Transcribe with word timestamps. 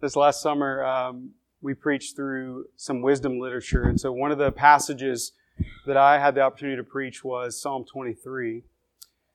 this 0.00 0.16
last 0.16 0.40
summer, 0.40 0.84
um, 0.84 1.30
we 1.60 1.74
preached 1.74 2.16
through 2.16 2.66
some 2.76 3.02
wisdom 3.02 3.38
literature. 3.38 3.82
And 3.82 4.00
so 4.00 4.12
one 4.12 4.32
of 4.32 4.38
the 4.38 4.50
passages 4.50 5.32
that 5.86 5.96
I 5.96 6.18
had 6.18 6.34
the 6.34 6.40
opportunity 6.40 6.76
to 6.76 6.84
preach 6.84 7.22
was 7.22 7.60
Psalm 7.60 7.84
23. 7.84 8.64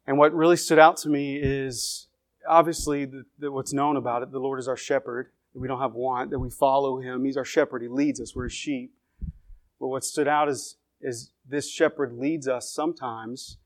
And 0.07 0.17
what 0.17 0.33
really 0.33 0.57
stood 0.57 0.79
out 0.79 0.97
to 0.97 1.09
me 1.09 1.37
is 1.37 2.07
obviously 2.47 3.05
the, 3.05 3.25
the, 3.37 3.51
what's 3.51 3.73
known 3.73 3.95
about 3.95 4.23
it 4.23 4.31
the 4.31 4.39
Lord 4.39 4.59
is 4.59 4.67
our 4.67 4.77
shepherd, 4.77 5.31
that 5.53 5.59
we 5.59 5.67
don't 5.67 5.79
have 5.79 5.93
want, 5.93 6.31
that 6.31 6.39
we 6.39 6.49
follow 6.49 6.99
him. 6.99 7.25
He's 7.25 7.37
our 7.37 7.45
shepherd, 7.45 7.81
he 7.81 7.87
leads 7.87 8.19
us, 8.19 8.35
we're 8.35 8.45
his 8.45 8.53
sheep. 8.53 8.93
But 9.79 9.87
what 9.87 10.03
stood 10.03 10.27
out 10.27 10.49
is, 10.49 10.77
is 10.99 11.31
this 11.47 11.69
shepherd 11.69 12.13
leads 12.13 12.47
us 12.47 12.71
sometimes 12.71 13.57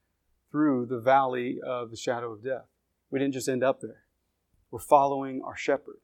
through 0.52 0.88
the 0.88 1.00
valley 1.00 1.60
of 1.66 1.92
the 1.92 1.98
shadow 1.98 2.34
of 2.34 2.44
death. 2.44 2.66
We 3.10 3.20
didn't 3.20 3.34
just 3.34 3.48
end 3.48 3.64
up 3.64 3.80
there. 3.80 4.04
We're 4.72 4.80
following 4.80 5.42
our 5.46 5.56
shepherd. 5.56 6.00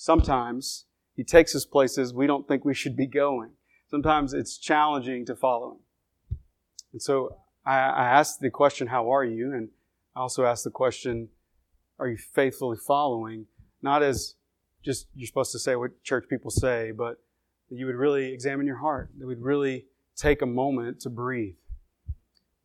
Sometimes 0.00 0.86
he 1.14 1.22
takes 1.22 1.54
us 1.54 1.66
places 1.66 2.14
we 2.14 2.26
don't 2.26 2.48
think 2.48 2.64
we 2.64 2.72
should 2.72 2.96
be 2.96 3.06
going. 3.06 3.50
Sometimes 3.90 4.32
it's 4.32 4.56
challenging 4.56 5.26
to 5.26 5.36
follow 5.36 5.72
him. 5.72 6.38
And 6.94 7.02
so 7.02 7.36
I, 7.66 7.76
I 7.76 8.08
asked 8.08 8.40
the 8.40 8.48
question, 8.48 8.86
How 8.86 9.12
are 9.12 9.26
you? 9.26 9.52
And 9.52 9.68
I 10.16 10.20
also 10.20 10.46
asked 10.46 10.64
the 10.64 10.70
question, 10.70 11.28
Are 11.98 12.08
you 12.08 12.16
faithfully 12.16 12.78
following? 12.78 13.44
Not 13.82 14.02
as 14.02 14.36
just 14.82 15.06
you're 15.14 15.26
supposed 15.26 15.52
to 15.52 15.58
say 15.58 15.76
what 15.76 16.02
church 16.02 16.24
people 16.30 16.50
say, 16.50 16.92
but 16.92 17.20
that 17.68 17.76
you 17.76 17.84
would 17.84 17.94
really 17.94 18.32
examine 18.32 18.66
your 18.66 18.78
heart, 18.78 19.10
that 19.18 19.26
we'd 19.26 19.42
really 19.42 19.84
take 20.16 20.40
a 20.40 20.46
moment 20.46 21.00
to 21.00 21.10
breathe. 21.10 21.56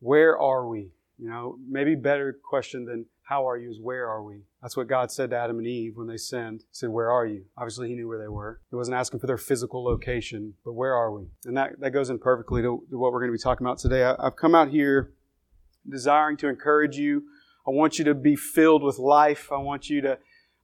Where 0.00 0.40
are 0.40 0.66
we? 0.66 0.88
You 1.18 1.28
know, 1.28 1.58
maybe 1.68 1.96
better 1.96 2.38
question 2.42 2.86
than 2.86 3.04
how 3.26 3.48
are 3.48 3.58
you 3.58 3.68
is 3.70 3.80
where 3.80 4.08
are 4.08 4.22
we? 4.22 4.42
That's 4.62 4.76
what 4.76 4.86
God 4.86 5.10
said 5.10 5.30
to 5.30 5.36
Adam 5.36 5.58
and 5.58 5.66
Eve 5.66 5.96
when 5.96 6.06
they 6.06 6.16
sinned. 6.16 6.60
He 6.60 6.66
said, 6.70 6.90
Where 6.90 7.10
are 7.10 7.26
you? 7.26 7.44
Obviously, 7.58 7.88
He 7.88 7.94
knew 7.94 8.06
where 8.06 8.20
they 8.20 8.28
were. 8.28 8.60
He 8.70 8.76
wasn't 8.76 8.96
asking 8.96 9.18
for 9.18 9.26
their 9.26 9.36
physical 9.36 9.84
location, 9.84 10.54
but 10.64 10.74
where 10.74 10.94
are 10.94 11.10
we? 11.10 11.24
And 11.44 11.56
that, 11.56 11.80
that 11.80 11.90
goes 11.90 12.08
in 12.08 12.20
perfectly 12.20 12.62
to, 12.62 12.84
to 12.88 12.98
what 12.98 13.12
we're 13.12 13.18
going 13.18 13.32
to 13.32 13.36
be 13.36 13.42
talking 13.42 13.66
about 13.66 13.78
today. 13.78 14.04
I, 14.04 14.14
I've 14.18 14.36
come 14.36 14.54
out 14.54 14.68
here 14.68 15.12
desiring 15.88 16.36
to 16.38 16.48
encourage 16.48 16.96
you. 16.96 17.24
I 17.66 17.72
want 17.72 17.98
you 17.98 18.04
to 18.04 18.14
be 18.14 18.36
filled 18.36 18.84
with 18.84 18.98
life. 18.98 19.50
I 19.50 19.58
want 19.58 19.90
you 19.90 20.00
to 20.02 20.18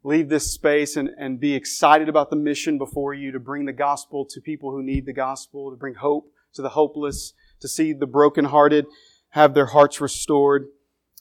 leave 0.05 0.29
this 0.29 0.53
space 0.53 0.97
and, 0.97 1.11
and 1.19 1.41
be 1.41 1.55
excited 1.55 2.09
about 2.09 2.31
the 2.31 2.37
mission 2.37 2.79
before 2.79 3.13
you 3.13 3.33
to 3.33 3.41
bring 3.41 3.67
the 3.67 3.73
gospel 3.73 4.25
to 4.27 4.41
people 4.41 4.71
who 4.71 4.85
need 4.85 5.05
the 5.05 5.13
gospel, 5.13 5.71
to 5.71 5.77
bring 5.77 5.95
hope 5.95 6.31
to 6.55 6.63
the 6.63 6.71
hopeless, 6.71 7.33
to 7.61 7.67
see 7.67 7.93
the 7.93 8.07
brokenhearted 8.07 8.87
have 9.31 9.55
their 9.55 9.67
hearts 9.67 10.01
restored. 10.01 10.69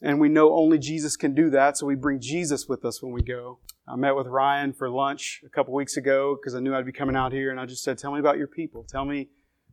And 0.01 0.19
we 0.19 0.29
know 0.29 0.53
only 0.55 0.79
Jesus 0.79 1.15
can 1.15 1.35
do 1.35 1.49
that, 1.51 1.77
so 1.77 1.85
we 1.85 1.95
bring 1.95 2.19
Jesus 2.19 2.67
with 2.67 2.83
us 2.83 3.03
when 3.03 3.11
we 3.11 3.21
go. 3.21 3.59
I 3.87 3.95
met 3.95 4.15
with 4.15 4.27
Ryan 4.27 4.73
for 4.73 4.89
lunch 4.89 5.41
a 5.45 5.49
couple 5.49 5.73
weeks 5.73 5.95
ago 5.97 6.35
because 6.35 6.55
I 6.55 6.59
knew 6.59 6.73
I'd 6.73 6.85
be 6.85 6.91
coming 6.91 7.15
out 7.15 7.31
here, 7.31 7.51
and 7.51 7.59
I 7.59 7.65
just 7.65 7.83
said, 7.83 7.97
Tell 7.97 8.11
me 8.11 8.19
about 8.19 8.37
your 8.37 8.47
people. 8.47 8.83
Tell 8.83 9.05
me 9.05 9.29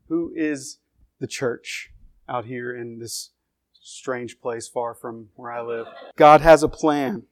who 0.09 0.33
is 0.35 0.79
the 1.19 1.27
church 1.27 1.91
out 2.29 2.45
here 2.45 2.77
in 2.77 2.99
this 2.99 3.31
strange 3.81 4.41
place 4.41 4.69
far 4.69 4.95
from 4.95 5.29
where 5.35 5.51
I 5.51 5.63
live. 5.63 5.87
God 6.17 6.41
has 6.43 6.63
a 6.63 6.69
plan. 6.69 7.23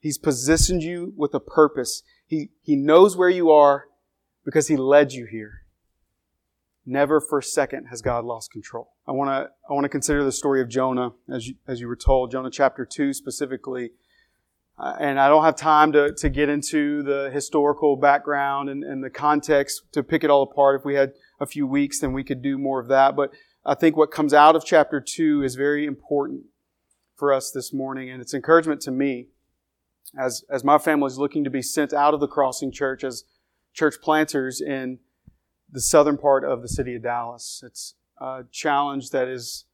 He's 0.00 0.18
positioned 0.18 0.82
you 0.82 1.12
with 1.16 1.34
a 1.34 1.40
purpose. 1.40 2.02
He, 2.26 2.50
he 2.62 2.74
knows 2.74 3.16
where 3.16 3.30
you 3.30 3.50
are 3.50 3.86
because 4.44 4.68
He 4.68 4.76
led 4.76 5.12
you 5.12 5.26
here. 5.26 5.63
Never 6.86 7.20
for 7.20 7.38
a 7.38 7.42
second 7.42 7.86
has 7.86 8.02
God 8.02 8.24
lost 8.24 8.50
control. 8.50 8.92
I 9.06 9.12
want 9.12 9.30
to 9.30 9.50
I 9.68 9.72
want 9.72 9.84
to 9.84 9.88
consider 9.88 10.22
the 10.22 10.32
story 10.32 10.60
of 10.60 10.68
Jonah 10.68 11.12
as 11.32 11.48
you, 11.48 11.54
as 11.66 11.80
you 11.80 11.88
were 11.88 11.96
told, 11.96 12.30
Jonah 12.30 12.50
chapter 12.50 12.84
2 12.84 13.14
specifically. 13.14 13.92
Uh, 14.76 14.96
and 14.98 15.20
I 15.20 15.28
don't 15.28 15.44
have 15.44 15.56
time 15.56 15.92
to, 15.92 16.12
to 16.14 16.28
get 16.28 16.48
into 16.48 17.02
the 17.04 17.30
historical 17.32 17.96
background 17.96 18.68
and, 18.68 18.82
and 18.82 19.04
the 19.04 19.10
context 19.10 19.82
to 19.92 20.02
pick 20.02 20.24
it 20.24 20.30
all 20.30 20.42
apart. 20.42 20.80
If 20.80 20.84
we 20.84 20.94
had 20.94 21.12
a 21.40 21.46
few 21.46 21.66
weeks, 21.66 22.00
then 22.00 22.12
we 22.12 22.24
could 22.24 22.42
do 22.42 22.58
more 22.58 22.80
of 22.80 22.88
that. 22.88 23.14
But 23.14 23.30
I 23.64 23.74
think 23.74 23.96
what 23.96 24.10
comes 24.10 24.34
out 24.34 24.56
of 24.56 24.64
chapter 24.64 25.00
2 25.00 25.44
is 25.44 25.54
very 25.54 25.86
important 25.86 26.46
for 27.14 27.32
us 27.32 27.52
this 27.52 27.72
morning, 27.72 28.10
and 28.10 28.20
it's 28.20 28.34
encouragement 28.34 28.80
to 28.82 28.90
me 28.90 29.28
as, 30.18 30.44
as 30.50 30.64
my 30.64 30.78
family 30.78 31.06
is 31.06 31.18
looking 31.18 31.44
to 31.44 31.50
be 31.50 31.62
sent 31.62 31.92
out 31.92 32.12
of 32.12 32.18
the 32.18 32.26
Crossing 32.26 32.72
Church 32.72 33.04
as 33.04 33.24
church 33.72 33.96
planters 34.02 34.60
in 34.60 34.98
the 35.74 35.80
southern 35.80 36.16
part 36.16 36.44
of 36.44 36.62
the 36.62 36.68
city 36.68 36.94
of 36.94 37.02
Dallas. 37.02 37.62
It's 37.66 37.94
a 38.20 38.44
challenge 38.52 39.10
that 39.10 39.26
is 39.26 39.64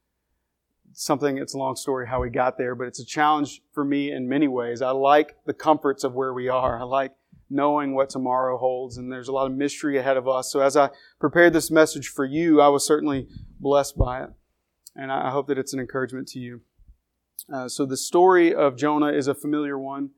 something, 0.94 1.36
it's 1.36 1.52
a 1.52 1.58
long 1.58 1.76
story 1.76 2.08
how 2.08 2.22
we 2.22 2.30
got 2.30 2.56
there, 2.56 2.74
but 2.74 2.86
it's 2.86 3.00
a 3.00 3.04
challenge 3.04 3.60
for 3.72 3.84
me 3.84 4.10
in 4.10 4.26
many 4.26 4.48
ways. 4.48 4.80
I 4.80 4.92
like 4.92 5.36
the 5.44 5.52
comforts 5.52 6.02
of 6.02 6.14
where 6.14 6.32
we 6.32 6.48
are. 6.48 6.80
I 6.80 6.84
like 6.84 7.12
knowing 7.50 7.94
what 7.94 8.08
tomorrow 8.08 8.56
holds, 8.56 8.96
and 8.96 9.12
there's 9.12 9.28
a 9.28 9.32
lot 9.32 9.46
of 9.46 9.52
mystery 9.52 9.98
ahead 9.98 10.16
of 10.16 10.26
us. 10.26 10.50
So 10.50 10.60
as 10.60 10.74
I 10.74 10.88
prepared 11.20 11.52
this 11.52 11.70
message 11.70 12.08
for 12.08 12.24
you, 12.24 12.62
I 12.62 12.68
was 12.68 12.86
certainly 12.86 13.28
blessed 13.60 13.98
by 13.98 14.22
it. 14.22 14.30
And 14.96 15.12
I 15.12 15.30
hope 15.30 15.48
that 15.48 15.58
it's 15.58 15.74
an 15.74 15.80
encouragement 15.80 16.28
to 16.28 16.38
you. 16.38 16.62
Uh, 17.52 17.68
so 17.68 17.84
the 17.84 17.96
story 17.96 18.54
of 18.54 18.76
Jonah 18.76 19.12
is 19.12 19.28
a 19.28 19.34
familiar 19.34 19.78
one, 19.78 20.10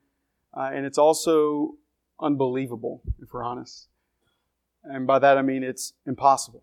uh, 0.56 0.70
and 0.72 0.86
it's 0.86 0.98
also 0.98 1.74
unbelievable, 2.20 3.02
if 3.20 3.32
we're 3.32 3.42
honest. 3.42 3.88
And 4.84 5.06
by 5.06 5.18
that 5.18 5.38
I 5.38 5.42
mean 5.42 5.62
it's 5.62 5.92
impossible. 6.06 6.62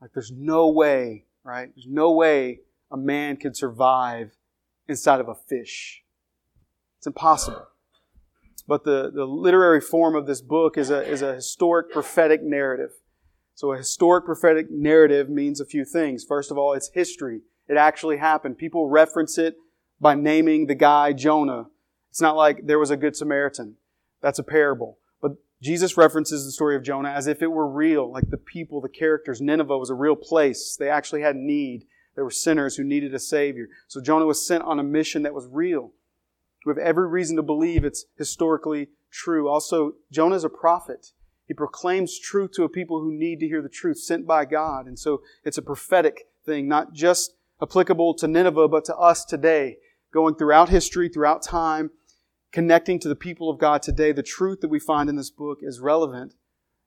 Like 0.00 0.12
there's 0.14 0.32
no 0.32 0.68
way, 0.68 1.24
right? 1.44 1.70
There's 1.74 1.86
no 1.88 2.12
way 2.12 2.60
a 2.90 2.96
man 2.96 3.36
can 3.36 3.54
survive 3.54 4.32
inside 4.88 5.20
of 5.20 5.28
a 5.28 5.34
fish. 5.34 6.02
It's 6.98 7.06
impossible. 7.06 7.66
But 8.66 8.84
the, 8.84 9.10
the 9.12 9.24
literary 9.24 9.80
form 9.80 10.14
of 10.14 10.26
this 10.26 10.40
book 10.40 10.78
is 10.78 10.90
a, 10.90 11.02
is 11.06 11.22
a 11.22 11.34
historic 11.34 11.90
prophetic 11.90 12.42
narrative. 12.42 12.90
So 13.54 13.72
a 13.72 13.76
historic 13.76 14.24
prophetic 14.24 14.70
narrative 14.70 15.28
means 15.28 15.60
a 15.60 15.66
few 15.66 15.84
things. 15.84 16.24
First 16.24 16.50
of 16.50 16.56
all, 16.56 16.72
it's 16.72 16.90
history. 16.94 17.40
It 17.68 17.76
actually 17.76 18.16
happened. 18.16 18.58
People 18.58 18.88
reference 18.88 19.38
it 19.38 19.56
by 20.00 20.14
naming 20.14 20.66
the 20.66 20.74
guy 20.74 21.12
Jonah. 21.12 21.66
It's 22.10 22.20
not 22.20 22.36
like 22.36 22.66
there 22.66 22.78
was 22.78 22.90
a 22.90 22.96
good 22.96 23.16
Samaritan. 23.16 23.76
That's 24.20 24.38
a 24.38 24.42
parable. 24.42 24.98
Jesus 25.62 25.96
references 25.96 26.44
the 26.44 26.52
story 26.52 26.74
of 26.74 26.82
Jonah 26.82 27.10
as 27.10 27.26
if 27.26 27.42
it 27.42 27.48
were 27.48 27.68
real, 27.68 28.10
like 28.10 28.30
the 28.30 28.38
people, 28.38 28.80
the 28.80 28.88
characters. 28.88 29.40
Nineveh 29.40 29.76
was 29.76 29.90
a 29.90 29.94
real 29.94 30.16
place. 30.16 30.76
They 30.78 30.88
actually 30.88 31.20
had 31.20 31.36
need. 31.36 31.84
There 32.14 32.24
were 32.24 32.30
sinners 32.30 32.76
who 32.76 32.84
needed 32.84 33.14
a 33.14 33.18
Savior. 33.18 33.68
So 33.86 34.00
Jonah 34.00 34.26
was 34.26 34.46
sent 34.46 34.64
on 34.64 34.78
a 34.78 34.84
mission 34.84 35.22
that 35.22 35.34
was 35.34 35.46
real. 35.46 35.92
We 36.64 36.70
have 36.70 36.78
every 36.78 37.08
reason 37.08 37.36
to 37.36 37.42
believe 37.42 37.84
it's 37.84 38.06
historically 38.16 38.88
true. 39.10 39.48
Also, 39.48 39.94
Jonah 40.10 40.36
is 40.36 40.44
a 40.44 40.50
prophet. 40.50 41.12
He 41.46 41.54
proclaims 41.54 42.18
truth 42.18 42.52
to 42.52 42.64
a 42.64 42.68
people 42.68 43.00
who 43.00 43.12
need 43.12 43.40
to 43.40 43.48
hear 43.48 43.62
the 43.62 43.68
truth, 43.68 43.98
sent 43.98 44.26
by 44.26 44.44
God. 44.44 44.86
And 44.86 44.98
so 44.98 45.22
it's 45.44 45.58
a 45.58 45.62
prophetic 45.62 46.28
thing, 46.44 46.68
not 46.68 46.92
just 46.92 47.34
applicable 47.60 48.14
to 48.14 48.28
Nineveh, 48.28 48.68
but 48.68 48.84
to 48.86 48.96
us 48.96 49.24
today, 49.24 49.76
going 50.12 50.34
throughout 50.34 50.68
history, 50.68 51.08
throughout 51.08 51.42
time, 51.42 51.90
connecting 52.52 52.98
to 53.00 53.08
the 53.08 53.16
people 53.16 53.50
of 53.50 53.58
God 53.58 53.82
today, 53.82 54.12
the 54.12 54.22
truth 54.22 54.60
that 54.60 54.68
we 54.68 54.78
find 54.78 55.08
in 55.08 55.16
this 55.16 55.30
book 55.30 55.58
is 55.62 55.80
relevant 55.80 56.34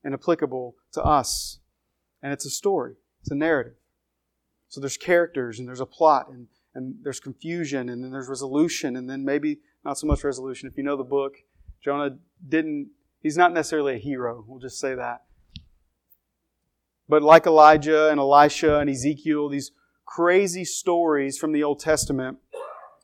and 0.03 0.13
applicable 0.13 0.75
to 0.93 1.03
us. 1.03 1.59
And 2.21 2.33
it's 2.33 2.45
a 2.45 2.49
story, 2.49 2.95
it's 3.21 3.31
a 3.31 3.35
narrative. 3.35 3.75
So 4.67 4.81
there's 4.81 4.97
characters 4.97 5.59
and 5.59 5.67
there's 5.67 5.79
a 5.79 5.85
plot 5.85 6.29
and, 6.29 6.47
and 6.73 6.95
there's 7.03 7.19
confusion 7.19 7.89
and 7.89 8.03
then 8.03 8.11
there's 8.11 8.27
resolution 8.27 8.95
and 8.95 9.09
then 9.09 9.23
maybe 9.23 9.59
not 9.85 9.97
so 9.97 10.07
much 10.07 10.23
resolution. 10.23 10.67
If 10.67 10.77
you 10.77 10.83
know 10.83 10.97
the 10.97 11.03
book, 11.03 11.35
Jonah 11.83 12.17
didn't, 12.47 12.89
he's 13.21 13.37
not 13.37 13.53
necessarily 13.53 13.95
a 13.95 13.99
hero. 13.99 14.43
We'll 14.47 14.59
just 14.59 14.79
say 14.79 14.95
that. 14.95 15.23
But 17.07 17.21
like 17.21 17.45
Elijah 17.45 18.09
and 18.09 18.19
Elisha 18.19 18.79
and 18.79 18.89
Ezekiel, 18.89 19.49
these 19.49 19.71
crazy 20.05 20.65
stories 20.65 21.37
from 21.37 21.51
the 21.51 21.63
Old 21.63 21.79
Testament, 21.79 22.37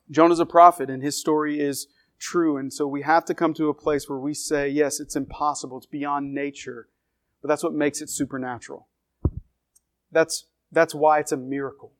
Jonah's 0.09 0.39
a 0.39 0.45
prophet 0.45 0.89
and 0.89 1.03
his 1.03 1.19
story 1.19 1.59
is 1.59 1.87
true. 2.19 2.57
And 2.57 2.71
so 2.71 2.85
we 2.85 3.01
have 3.01 3.25
to 3.25 3.33
come 3.33 3.53
to 3.55 3.69
a 3.69 3.73
place 3.73 4.09
where 4.09 4.19
we 4.19 4.33
say, 4.33 4.69
yes, 4.69 4.99
it's 4.99 5.15
impossible. 5.15 5.77
It's 5.77 5.85
beyond 5.85 6.33
nature. 6.33 6.89
But 7.41 7.47
that's 7.47 7.63
what 7.63 7.73
makes 7.73 8.01
it 8.01 8.09
supernatural. 8.09 8.87
That's, 10.11 10.45
that's 10.71 10.93
why 10.93 11.19
it's 11.19 11.31
a 11.31 11.37
miracle. 11.37 11.93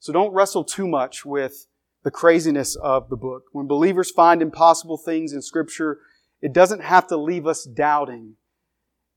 So 0.00 0.12
don't 0.12 0.32
wrestle 0.32 0.64
too 0.64 0.88
much 0.88 1.24
with 1.24 1.66
the 2.02 2.10
craziness 2.10 2.76
of 2.76 3.08
the 3.08 3.16
book. 3.16 3.44
When 3.52 3.66
believers 3.66 4.10
find 4.10 4.42
impossible 4.42 4.98
things 4.98 5.32
in 5.32 5.42
Scripture, 5.42 6.00
it 6.42 6.52
doesn't 6.52 6.82
have 6.82 7.06
to 7.08 7.16
leave 7.16 7.46
us 7.46 7.64
doubting. 7.64 8.34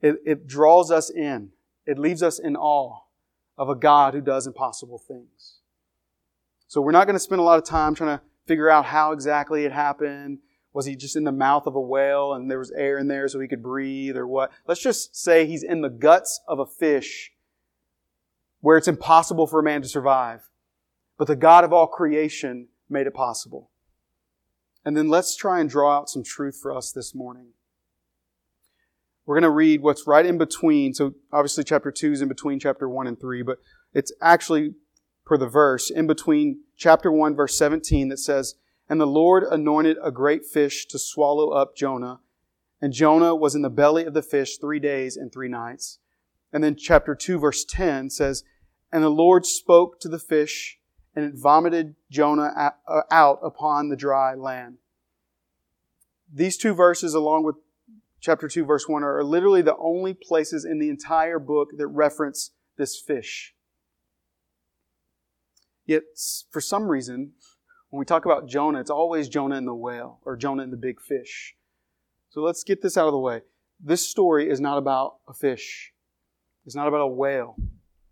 It, 0.01 0.15
it 0.25 0.47
draws 0.47 0.91
us 0.91 1.09
in. 1.09 1.49
It 1.85 1.97
leaves 1.97 2.23
us 2.23 2.39
in 2.39 2.55
awe 2.55 2.99
of 3.57 3.69
a 3.69 3.75
God 3.75 4.13
who 4.13 4.21
does 4.21 4.47
impossible 4.47 5.01
things. 5.05 5.55
So 6.67 6.81
we're 6.81 6.91
not 6.91 7.05
going 7.05 7.15
to 7.15 7.19
spend 7.19 7.41
a 7.41 7.43
lot 7.43 7.57
of 7.57 7.65
time 7.65 7.95
trying 7.95 8.17
to 8.17 8.23
figure 8.47 8.69
out 8.69 8.85
how 8.85 9.11
exactly 9.11 9.65
it 9.65 9.71
happened. 9.71 10.39
Was 10.73 10.85
he 10.85 10.95
just 10.95 11.15
in 11.15 11.23
the 11.23 11.31
mouth 11.31 11.67
of 11.67 11.75
a 11.75 11.81
whale 11.81 12.33
and 12.33 12.49
there 12.49 12.59
was 12.59 12.71
air 12.71 12.97
in 12.97 13.07
there 13.07 13.27
so 13.27 13.39
he 13.39 13.47
could 13.47 13.63
breathe 13.63 14.15
or 14.15 14.27
what? 14.27 14.51
Let's 14.67 14.81
just 14.81 15.15
say 15.15 15.45
he's 15.45 15.63
in 15.63 15.81
the 15.81 15.89
guts 15.89 16.39
of 16.47 16.59
a 16.59 16.65
fish 16.65 17.33
where 18.61 18.77
it's 18.77 18.87
impossible 18.87 19.47
for 19.47 19.59
a 19.59 19.63
man 19.63 19.81
to 19.81 19.87
survive. 19.87 20.49
But 21.17 21.27
the 21.27 21.35
God 21.35 21.63
of 21.63 21.73
all 21.73 21.87
creation 21.87 22.67
made 22.89 23.07
it 23.07 23.13
possible. 23.13 23.71
And 24.85 24.95
then 24.95 25.09
let's 25.09 25.35
try 25.35 25.59
and 25.59 25.69
draw 25.69 25.97
out 25.97 26.09
some 26.09 26.23
truth 26.23 26.57
for 26.61 26.75
us 26.75 26.91
this 26.91 27.13
morning. 27.13 27.47
we're 29.25 29.35
going 29.35 29.43
to 29.43 29.49
read 29.49 29.81
what's 29.81 30.07
right 30.07 30.25
in 30.25 30.37
between. 30.37 30.93
So 30.93 31.15
obviously 31.33 31.63
chapter 31.63 31.91
2 31.91 32.13
is 32.13 32.21
in 32.21 32.29
between 32.29 32.59
chapter 32.59 32.87
1 32.87 33.07
and 33.07 33.19
3, 33.19 33.41
but 33.41 33.57
it's 33.93 34.13
actually 34.21 34.75
per 35.27 35.37
the 35.37 35.47
verse 35.47 35.89
in 35.89 36.07
between 36.07 36.61
chapter 36.77 37.11
1 37.11 37.35
verse 37.35 37.57
17 37.57 38.07
that 38.09 38.17
says, 38.17 38.55
And 38.87 38.99
the 38.99 39.05
Lord 39.05 39.43
anointed 39.43 39.97
a 40.01 40.09
great 40.09 40.45
fish 40.45 40.85
to 40.87 40.97
swallow 40.97 41.49
up 41.49 41.75
Jonah. 41.75 42.21
And 42.81 42.93
Jonah 42.93 43.35
was 43.35 43.53
in 43.53 43.61
the 43.61 43.69
belly 43.69 44.05
of 44.05 44.13
the 44.13 44.21
fish 44.21 44.57
three 44.57 44.79
days 44.79 45.17
and 45.17 45.31
three 45.31 45.49
nights. 45.49 45.99
And 46.53 46.63
then 46.63 46.75
chapter 46.77 47.13
2 47.13 47.39
verse 47.39 47.65
10 47.65 48.09
says, 48.09 48.43
And 48.91 49.03
the 49.03 49.09
Lord 49.09 49.45
spoke 49.45 49.99
to 49.99 50.07
the 50.07 50.19
fish 50.19 50.79
and 51.13 51.25
it 51.25 51.33
vomited 51.35 51.95
Jonah 52.09 52.73
uh, 52.87 53.01
out 53.11 53.39
upon 53.43 53.89
the 53.89 53.97
dry 53.97 54.33
land. 54.33 54.77
These 56.31 56.57
two 56.57 56.73
verses, 56.73 57.13
along 57.13 57.43
with 57.43 57.55
chapter 58.19 58.47
2, 58.47 58.65
verse 58.65 58.87
1, 58.87 59.03
are 59.03 59.23
literally 59.23 59.61
the 59.61 59.77
only 59.77 60.13
places 60.13 60.63
in 60.63 60.79
the 60.79 60.89
entire 60.89 61.39
book 61.39 61.69
that 61.77 61.87
reference 61.87 62.51
this 62.77 62.99
fish. 62.99 63.55
Yet, 65.87 66.03
for 66.51 66.59
some 66.59 66.83
reason, 66.83 67.31
when 67.89 67.99
we 67.99 68.05
talk 68.05 68.25
about 68.25 68.47
Jonah, 68.47 68.81
it's 68.81 68.91
always 68.91 69.29
Jonah 69.29 69.55
and 69.55 69.65
the 69.65 69.73
whale 69.73 70.19
or 70.25 70.35
Jonah 70.35 70.63
and 70.63 70.71
the 70.71 70.77
big 70.77 71.01
fish. 71.01 71.55
So 72.29 72.41
let's 72.41 72.63
get 72.63 72.81
this 72.81 72.97
out 72.97 73.07
of 73.07 73.13
the 73.13 73.19
way. 73.19 73.41
This 73.79 74.07
story 74.07 74.49
is 74.49 74.59
not 74.59 74.77
about 74.77 75.15
a 75.29 75.33
fish. 75.33 75.93
It's 76.65 76.75
not 76.75 76.89
about 76.89 77.01
a 77.01 77.07
whale. 77.07 77.55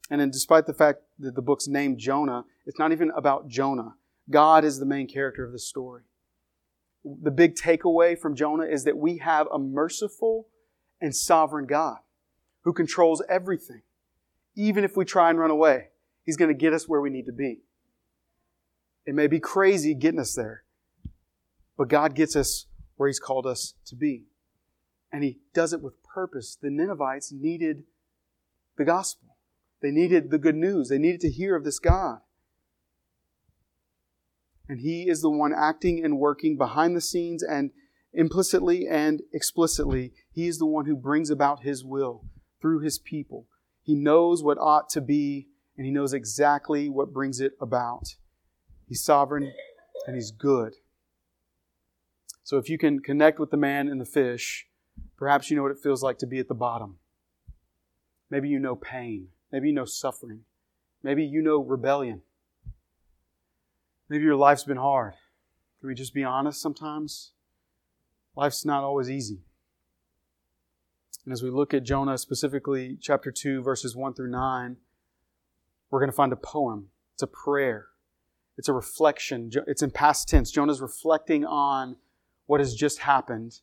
And 0.09 0.21
then 0.21 0.31
despite 0.31 0.67
the 0.67 0.73
fact 0.73 0.99
that 1.19 1.35
the 1.35 1.41
book's 1.41 1.67
named 1.67 1.99
Jonah, 1.99 2.45
it's 2.65 2.79
not 2.79 2.93
even 2.93 3.11
about 3.11 3.49
Jonah. 3.49 3.95
God 4.29 4.63
is 4.63 4.79
the 4.79 4.85
main 4.85 5.07
character 5.07 5.43
of 5.43 5.51
the 5.51 5.59
story. 5.59 6.03
The 7.03 7.31
big 7.31 7.55
takeaway 7.55 8.17
from 8.17 8.35
Jonah 8.35 8.65
is 8.65 8.85
that 8.85 8.97
we 8.97 9.17
have 9.17 9.47
a 9.53 9.59
merciful 9.59 10.47
and 11.01 11.13
sovereign 11.13 11.65
God 11.65 11.97
who 12.61 12.71
controls 12.71 13.21
everything. 13.27 13.81
Even 14.55 14.83
if 14.85 14.95
we 14.95 15.03
try 15.03 15.29
and 15.29 15.37
run 15.37 15.51
away, 15.51 15.89
He's 16.23 16.37
going 16.37 16.49
to 16.49 16.57
get 16.57 16.73
us 16.73 16.87
where 16.87 17.01
we 17.01 17.11
need 17.11 17.27
to 17.27 17.31
be. 17.31 17.59
It 19.05 19.15
may 19.15 19.27
be 19.27 19.39
crazy 19.39 19.93
getting 19.93 20.19
us 20.19 20.33
there, 20.33 20.63
but 21.77 21.89
God 21.89 22.15
gets 22.15 22.35
us 22.35 22.65
where 22.95 23.07
He's 23.07 23.19
called 23.19 23.45
us 23.45 23.75
to 23.85 23.95
be. 23.95 24.25
And 25.11 25.23
He 25.23 25.39
does 25.53 25.73
it 25.73 25.81
with 25.81 26.03
purpose. 26.03 26.57
The 26.59 26.69
Ninevites 26.69 27.31
needed 27.31 27.83
the 28.77 28.85
gospel. 28.85 29.37
They 29.81 29.91
needed 29.91 30.31
the 30.31 30.37
good 30.37 30.55
news. 30.55 30.89
They 30.89 30.97
needed 30.97 31.21
to 31.21 31.29
hear 31.29 31.55
of 31.55 31.63
this 31.63 31.79
God. 31.79 32.19
And 34.67 34.79
He 34.79 35.07
is 35.07 35.21
the 35.21 35.29
one 35.29 35.53
acting 35.53 36.03
and 36.03 36.17
working 36.17 36.57
behind 36.57 36.95
the 36.95 37.01
scenes 37.01 37.43
and 37.43 37.71
implicitly 38.13 38.87
and 38.87 39.21
explicitly. 39.31 40.13
He 40.31 40.47
is 40.47 40.57
the 40.57 40.65
one 40.65 40.85
who 40.85 40.95
brings 40.95 41.29
about 41.29 41.61
His 41.61 41.85
will 41.85 42.25
through 42.59 42.79
His 42.79 42.97
people. 42.97 43.45
He 43.83 43.93
knows 43.93 44.41
what 44.41 44.57
ought 44.57 44.89
to 44.89 45.01
be, 45.01 45.47
and 45.77 45.85
He 45.85 45.91
knows 45.91 46.13
exactly 46.13 46.89
what 46.89 47.13
brings 47.13 47.39
it 47.39 47.51
about. 47.61 48.15
He's 48.87 49.03
sovereign 49.03 49.51
and 50.07 50.15
He's 50.15 50.31
good. 50.31 50.75
So 52.43 52.57
if 52.57 52.69
you 52.69 52.77
can 52.77 52.99
connect 52.99 53.39
with 53.39 53.49
the 53.49 53.57
man 53.57 53.87
and 53.87 53.99
the 53.99 54.05
fish, 54.05 54.67
perhaps 55.17 55.49
you 55.49 55.57
know 55.57 55.63
what 55.63 55.71
it 55.71 55.79
feels 55.81 56.03
like 56.03 56.19
to 56.19 56.27
be 56.27 56.39
at 56.39 56.47
the 56.47 56.53
bottom. 56.53 56.97
Maybe 58.29 58.49
you 58.49 58.59
know 58.59 58.75
pain. 58.75 59.29
Maybe 59.51 59.69
you 59.69 59.73
know 59.73 59.85
suffering. 59.85 60.41
Maybe 61.01 61.23
you 61.23 61.41
know 61.41 61.57
rebellion. 61.57 62.21
Maybe 64.09 64.23
your 64.23 64.35
life's 64.35 64.63
been 64.63 64.77
hard. 64.77 65.13
Can 65.79 65.89
we 65.89 65.95
just 65.95 66.13
be 66.13 66.23
honest 66.23 66.61
sometimes? 66.61 67.31
Life's 68.35 68.65
not 68.65 68.83
always 68.83 69.09
easy. 69.09 69.39
And 71.25 71.33
as 71.33 71.41
we 71.41 71.49
look 71.49 71.73
at 71.73 71.83
Jonah, 71.83 72.17
specifically 72.17 72.97
chapter 73.01 73.31
2, 73.31 73.63
verses 73.63 73.95
1 73.95 74.13
through 74.13 74.29
9, 74.29 74.77
we're 75.89 75.99
going 75.99 76.11
to 76.11 76.15
find 76.15 76.31
a 76.31 76.37
poem. 76.37 76.89
It's 77.13 77.23
a 77.23 77.27
prayer. 77.27 77.87
It's 78.57 78.69
a 78.69 78.73
reflection. 78.73 79.51
It's 79.67 79.81
in 79.81 79.91
past 79.91 80.27
tense. 80.27 80.51
Jonah's 80.51 80.81
reflecting 80.81 81.45
on 81.45 81.97
what 82.45 82.59
has 82.59 82.73
just 82.73 82.99
happened. 82.99 83.59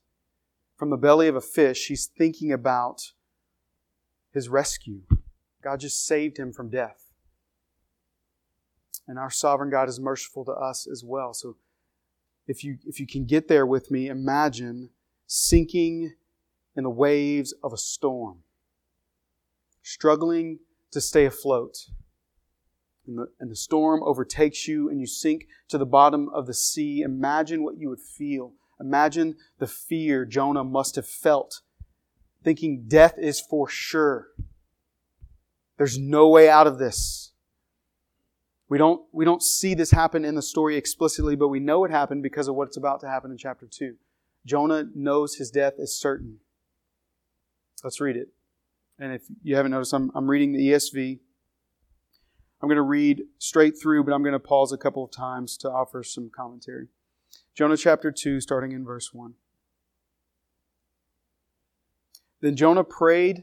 From 0.76 0.90
the 0.90 0.96
belly 0.96 1.28
of 1.28 1.36
a 1.36 1.40
fish, 1.40 1.86
he's 1.86 2.06
thinking 2.06 2.52
about 2.52 3.12
his 4.32 4.48
rescue. 4.48 5.02
God 5.62 5.80
just 5.80 6.04
saved 6.04 6.38
him 6.38 6.52
from 6.52 6.70
death. 6.70 7.12
And 9.06 9.18
our 9.18 9.30
sovereign 9.30 9.70
God 9.70 9.88
is 9.88 10.00
merciful 10.00 10.44
to 10.44 10.52
us 10.52 10.86
as 10.90 11.04
well. 11.04 11.34
So 11.34 11.56
if 12.46 12.64
you, 12.64 12.78
if 12.84 12.98
you 13.00 13.06
can 13.06 13.24
get 13.24 13.48
there 13.48 13.66
with 13.66 13.90
me, 13.90 14.08
imagine 14.08 14.90
sinking 15.26 16.14
in 16.76 16.84
the 16.84 16.90
waves 16.90 17.54
of 17.62 17.72
a 17.72 17.76
storm, 17.76 18.38
struggling 19.82 20.58
to 20.90 21.00
stay 21.00 21.24
afloat. 21.24 21.88
And 23.06 23.18
the, 23.18 23.26
and 23.40 23.50
the 23.50 23.56
storm 23.56 24.02
overtakes 24.04 24.68
you 24.68 24.88
and 24.88 25.00
you 25.00 25.06
sink 25.06 25.46
to 25.68 25.78
the 25.78 25.86
bottom 25.86 26.28
of 26.32 26.46
the 26.46 26.54
sea. 26.54 27.02
Imagine 27.02 27.64
what 27.64 27.78
you 27.78 27.88
would 27.88 28.00
feel. 28.00 28.52
Imagine 28.80 29.36
the 29.58 29.66
fear 29.66 30.24
Jonah 30.24 30.64
must 30.64 30.96
have 30.96 31.06
felt, 31.06 31.60
thinking 32.42 32.84
death 32.86 33.14
is 33.18 33.40
for 33.40 33.68
sure. 33.68 34.28
There's 35.78 35.98
no 35.98 36.28
way 36.28 36.48
out 36.48 36.66
of 36.66 36.78
this. 36.78 37.32
We 38.68 38.78
don't, 38.78 39.02
we 39.12 39.24
don't 39.24 39.42
see 39.42 39.74
this 39.74 39.90
happen 39.90 40.24
in 40.24 40.34
the 40.34 40.42
story 40.42 40.76
explicitly, 40.76 41.36
but 41.36 41.48
we 41.48 41.60
know 41.60 41.84
it 41.84 41.90
happened 41.90 42.22
because 42.22 42.48
of 42.48 42.54
what's 42.54 42.76
about 42.76 43.00
to 43.00 43.08
happen 43.08 43.30
in 43.30 43.36
chapter 43.36 43.66
2. 43.70 43.96
Jonah 44.46 44.84
knows 44.94 45.34
his 45.34 45.50
death 45.50 45.74
is 45.78 45.98
certain. 45.98 46.38
Let's 47.84 48.00
read 48.00 48.16
it. 48.16 48.28
And 48.98 49.12
if 49.12 49.22
you 49.42 49.56
haven't 49.56 49.72
noticed, 49.72 49.92
I'm, 49.92 50.10
I'm 50.14 50.28
reading 50.28 50.52
the 50.52 50.70
ESV. 50.70 51.18
I'm 52.62 52.68
going 52.68 52.76
to 52.76 52.82
read 52.82 53.24
straight 53.38 53.74
through, 53.80 54.04
but 54.04 54.14
I'm 54.14 54.22
going 54.22 54.32
to 54.32 54.38
pause 54.38 54.72
a 54.72 54.78
couple 54.78 55.04
of 55.04 55.10
times 55.10 55.56
to 55.58 55.70
offer 55.70 56.04
some 56.04 56.30
commentary. 56.34 56.86
Jonah 57.56 57.76
chapter 57.76 58.12
2, 58.12 58.40
starting 58.40 58.70
in 58.70 58.84
verse 58.84 59.12
1. 59.12 59.34
Then 62.40 62.54
Jonah 62.56 62.84
prayed 62.84 63.42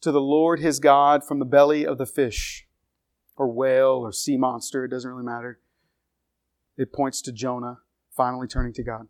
to 0.00 0.10
the 0.10 0.20
Lord 0.20 0.60
his 0.60 0.78
God 0.78 1.22
from 1.22 1.38
the 1.38 1.44
belly 1.44 1.86
of 1.86 1.98
the 1.98 2.06
fish, 2.06 2.66
or 3.36 3.48
whale, 3.48 4.00
or 4.02 4.12
sea 4.12 4.38
monster, 4.38 4.84
it 4.84 4.88
doesn't 4.88 5.10
really 5.10 5.24
matter. 5.24 5.60
It 6.78 6.92
points 6.92 7.20
to 7.22 7.32
Jonah 7.32 7.78
finally 8.10 8.46
turning 8.46 8.72
to 8.74 8.82
God. 8.82 9.08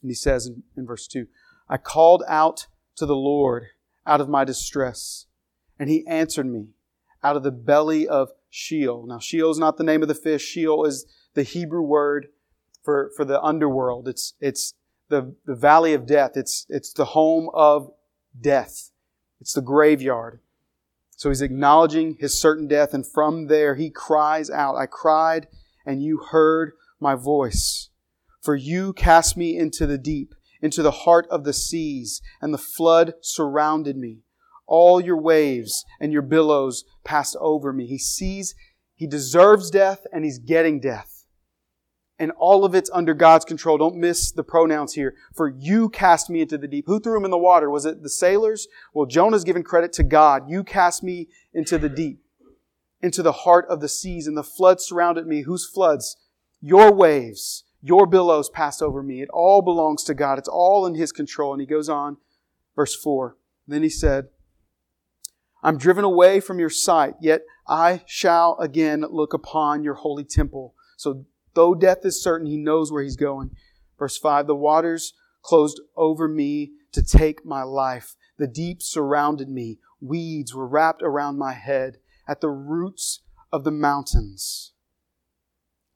And 0.00 0.10
he 0.10 0.14
says 0.14 0.46
in, 0.46 0.62
in 0.76 0.86
verse 0.86 1.06
2 1.06 1.26
I 1.68 1.76
called 1.76 2.22
out 2.28 2.66
to 2.96 3.06
the 3.06 3.16
Lord 3.16 3.66
out 4.06 4.20
of 4.20 4.28
my 4.28 4.44
distress, 4.44 5.26
and 5.78 5.90
he 5.90 6.06
answered 6.06 6.46
me 6.46 6.68
out 7.22 7.36
of 7.36 7.42
the 7.42 7.50
belly 7.50 8.06
of 8.06 8.30
Sheol. 8.56 9.06
Now, 9.06 9.18
Sheol 9.18 9.50
is 9.50 9.58
not 9.58 9.76
the 9.76 9.84
name 9.84 10.00
of 10.00 10.08
the 10.08 10.14
fish. 10.14 10.42
Sheol 10.42 10.86
is 10.86 11.04
the 11.34 11.42
Hebrew 11.42 11.82
word 11.82 12.28
for, 12.82 13.10
for 13.14 13.26
the 13.26 13.40
underworld. 13.42 14.08
It's, 14.08 14.32
it's 14.40 14.72
the, 15.10 15.34
the 15.44 15.54
valley 15.54 15.92
of 15.92 16.06
death. 16.06 16.32
It's, 16.36 16.64
it's 16.70 16.90
the 16.94 17.04
home 17.04 17.50
of 17.52 17.90
death. 18.40 18.92
It's 19.42 19.52
the 19.52 19.60
graveyard. 19.60 20.40
So 21.10 21.28
he's 21.28 21.42
acknowledging 21.42 22.16
his 22.18 22.40
certain 22.40 22.66
death, 22.66 22.94
and 22.94 23.06
from 23.06 23.48
there 23.48 23.74
he 23.74 23.90
cries 23.90 24.48
out, 24.50 24.76
I 24.76 24.86
cried, 24.86 25.48
and 25.84 26.02
you 26.02 26.18
heard 26.18 26.72
my 26.98 27.14
voice. 27.14 27.90
For 28.40 28.56
you 28.56 28.94
cast 28.94 29.36
me 29.36 29.58
into 29.58 29.86
the 29.86 29.98
deep, 29.98 30.34
into 30.62 30.82
the 30.82 30.90
heart 30.90 31.26
of 31.30 31.44
the 31.44 31.52
seas, 31.52 32.22
and 32.40 32.54
the 32.54 32.58
flood 32.58 33.14
surrounded 33.20 33.98
me. 33.98 34.20
All 34.66 35.00
your 35.00 35.20
waves 35.20 35.84
and 36.00 36.12
your 36.12 36.22
billows 36.22 36.84
passed 37.04 37.36
over 37.40 37.72
me. 37.72 37.86
He 37.86 37.98
sees 37.98 38.54
he 38.94 39.06
deserves 39.06 39.70
death, 39.70 40.06
and 40.10 40.24
he's 40.24 40.38
getting 40.38 40.80
death 40.80 41.16
and 42.18 42.32
all 42.32 42.64
of 42.64 42.74
it's 42.74 42.90
under 42.92 43.14
God's 43.14 43.44
control. 43.44 43.78
Don't 43.78 43.96
miss 43.96 44.30
the 44.30 44.42
pronouns 44.42 44.94
here. 44.94 45.14
For 45.34 45.48
you 45.48 45.88
cast 45.88 46.30
me 46.30 46.40
into 46.40 46.58
the 46.58 46.68
deep. 46.68 46.86
Who 46.86 47.00
threw 47.00 47.16
him 47.16 47.24
in 47.24 47.30
the 47.30 47.38
water? 47.38 47.70
Was 47.70 47.84
it 47.84 48.02
the 48.02 48.08
sailors? 48.08 48.68
Well, 48.94 49.06
Jonah's 49.06 49.44
giving 49.44 49.62
credit 49.62 49.92
to 49.94 50.02
God. 50.02 50.48
You 50.48 50.64
cast 50.64 51.02
me 51.02 51.28
into 51.52 51.78
the 51.78 51.88
deep, 51.88 52.20
into 53.02 53.22
the 53.22 53.32
heart 53.32 53.66
of 53.68 53.80
the 53.80 53.88
seas, 53.88 54.26
and 54.26 54.36
the 54.36 54.42
floods 54.42 54.84
surrounded 54.84 55.26
me. 55.26 55.42
Whose 55.42 55.66
floods? 55.66 56.16
Your 56.60 56.92
waves, 56.92 57.64
your 57.82 58.06
billows 58.06 58.48
passed 58.48 58.82
over 58.82 59.02
me. 59.02 59.20
It 59.20 59.28
all 59.32 59.60
belongs 59.60 60.02
to 60.04 60.14
God. 60.14 60.38
It's 60.38 60.48
all 60.48 60.86
in 60.86 60.94
His 60.94 61.12
control. 61.12 61.52
And 61.52 61.60
he 61.60 61.66
goes 61.66 61.88
on, 61.88 62.16
verse 62.74 62.96
4. 62.96 63.36
Then 63.68 63.82
he 63.82 63.90
said, 63.90 64.28
I'm 65.62 65.78
driven 65.78 66.04
away 66.04 66.40
from 66.40 66.58
your 66.58 66.70
sight, 66.70 67.14
yet 67.20 67.42
I 67.66 68.02
shall 68.06 68.56
again 68.58 69.04
look 69.10 69.32
upon 69.32 69.82
your 69.82 69.94
holy 69.94 70.24
temple. 70.24 70.74
So 70.96 71.24
Though 71.56 71.74
death 71.74 72.04
is 72.04 72.22
certain, 72.22 72.46
he 72.46 72.58
knows 72.58 72.92
where 72.92 73.02
he's 73.02 73.16
going. 73.16 73.50
Verse 73.98 74.18
5 74.18 74.46
The 74.46 74.54
waters 74.54 75.14
closed 75.40 75.80
over 75.96 76.28
me 76.28 76.72
to 76.92 77.02
take 77.02 77.46
my 77.46 77.62
life. 77.62 78.14
The 78.36 78.46
deep 78.46 78.82
surrounded 78.82 79.48
me. 79.48 79.78
Weeds 79.98 80.54
were 80.54 80.68
wrapped 80.68 81.02
around 81.02 81.38
my 81.38 81.54
head. 81.54 81.96
At 82.28 82.42
the 82.42 82.50
roots 82.50 83.22
of 83.50 83.64
the 83.64 83.70
mountains, 83.70 84.74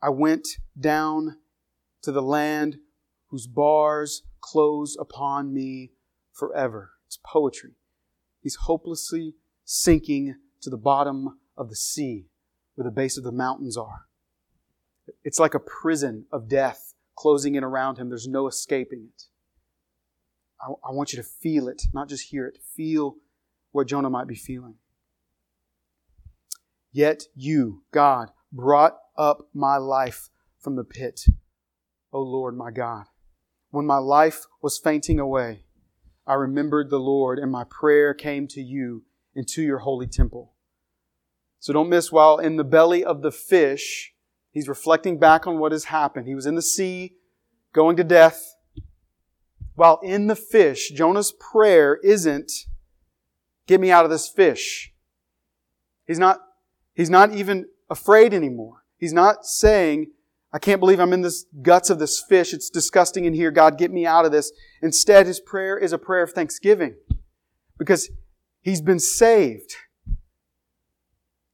I 0.02 0.08
went 0.08 0.48
down 0.78 1.36
to 2.02 2.10
the 2.10 2.22
land 2.22 2.78
whose 3.28 3.46
bars 3.46 4.22
closed 4.40 4.96
upon 4.98 5.52
me 5.52 5.92
forever. 6.32 6.92
It's 7.06 7.18
poetry. 7.22 7.74
He's 8.40 8.56
hopelessly 8.62 9.34
sinking 9.72 10.34
to 10.60 10.68
the 10.68 10.76
bottom 10.76 11.38
of 11.56 11.68
the 11.68 11.76
sea 11.76 12.26
where 12.74 12.84
the 12.84 12.90
base 12.90 13.16
of 13.16 13.22
the 13.22 13.30
mountains 13.30 13.76
are. 13.76 14.06
It's 15.22 15.38
like 15.38 15.54
a 15.54 15.60
prison 15.60 16.26
of 16.32 16.48
death 16.48 16.94
closing 17.14 17.54
in 17.54 17.62
around 17.62 17.96
him. 17.96 18.08
There's 18.08 18.26
no 18.26 18.48
escaping 18.48 19.10
it. 19.14 19.22
I, 20.60 20.72
I 20.88 20.92
want 20.92 21.12
you 21.12 21.18
to 21.18 21.22
feel 21.22 21.68
it, 21.68 21.82
not 21.94 22.08
just 22.08 22.30
hear 22.30 22.48
it. 22.48 22.58
Feel 22.76 23.14
what 23.70 23.86
Jonah 23.86 24.10
might 24.10 24.26
be 24.26 24.34
feeling. 24.34 24.74
Yet 26.90 27.26
you, 27.36 27.84
God, 27.92 28.30
brought 28.52 28.98
up 29.16 29.50
my 29.54 29.76
life 29.76 30.30
from 30.58 30.74
the 30.74 30.82
pit, 30.82 31.26
O 32.12 32.20
Lord 32.20 32.56
my 32.56 32.72
God. 32.72 33.04
When 33.70 33.86
my 33.86 33.98
life 33.98 34.46
was 34.60 34.80
fainting 34.82 35.20
away, 35.20 35.62
I 36.26 36.34
remembered 36.34 36.90
the 36.90 36.98
Lord, 36.98 37.38
and 37.38 37.52
my 37.52 37.62
prayer 37.62 38.12
came 38.14 38.48
to 38.48 38.60
you 38.60 39.04
into 39.34 39.62
your 39.62 39.78
holy 39.78 40.06
temple. 40.06 40.52
So 41.58 41.72
don't 41.72 41.88
miss 41.88 42.10
while 42.10 42.38
in 42.38 42.56
the 42.56 42.64
belly 42.64 43.04
of 43.04 43.22
the 43.22 43.30
fish, 43.30 44.14
he's 44.50 44.68
reflecting 44.68 45.18
back 45.18 45.46
on 45.46 45.58
what 45.58 45.72
has 45.72 45.84
happened. 45.84 46.26
He 46.26 46.34
was 46.34 46.46
in 46.46 46.54
the 46.54 46.62
sea, 46.62 47.14
going 47.72 47.96
to 47.96 48.04
death. 48.04 48.54
While 49.74 50.00
in 50.02 50.26
the 50.26 50.36
fish, 50.36 50.90
Jonah's 50.90 51.32
prayer 51.32 51.98
isn't, 52.02 52.50
get 53.66 53.80
me 53.80 53.90
out 53.90 54.04
of 54.04 54.10
this 54.10 54.28
fish. 54.28 54.92
He's 56.06 56.18
not, 56.18 56.40
he's 56.94 57.10
not 57.10 57.32
even 57.32 57.66
afraid 57.88 58.34
anymore. 58.34 58.84
He's 58.96 59.12
not 59.12 59.44
saying, 59.44 60.12
I 60.52 60.58
can't 60.58 60.80
believe 60.80 60.98
I'm 60.98 61.12
in 61.12 61.20
this 61.20 61.46
guts 61.62 61.90
of 61.90 61.98
this 61.98 62.20
fish. 62.20 62.52
It's 62.52 62.68
disgusting 62.68 63.24
in 63.24 63.34
here. 63.34 63.50
God, 63.50 63.78
get 63.78 63.92
me 63.92 64.04
out 64.04 64.24
of 64.24 64.32
this. 64.32 64.50
Instead, 64.82 65.26
his 65.26 65.40
prayer 65.40 65.78
is 65.78 65.92
a 65.92 65.98
prayer 65.98 66.22
of 66.22 66.32
thanksgiving 66.32 66.96
because 67.78 68.10
he's 68.62 68.80
been 68.80 69.00
saved. 69.00 69.74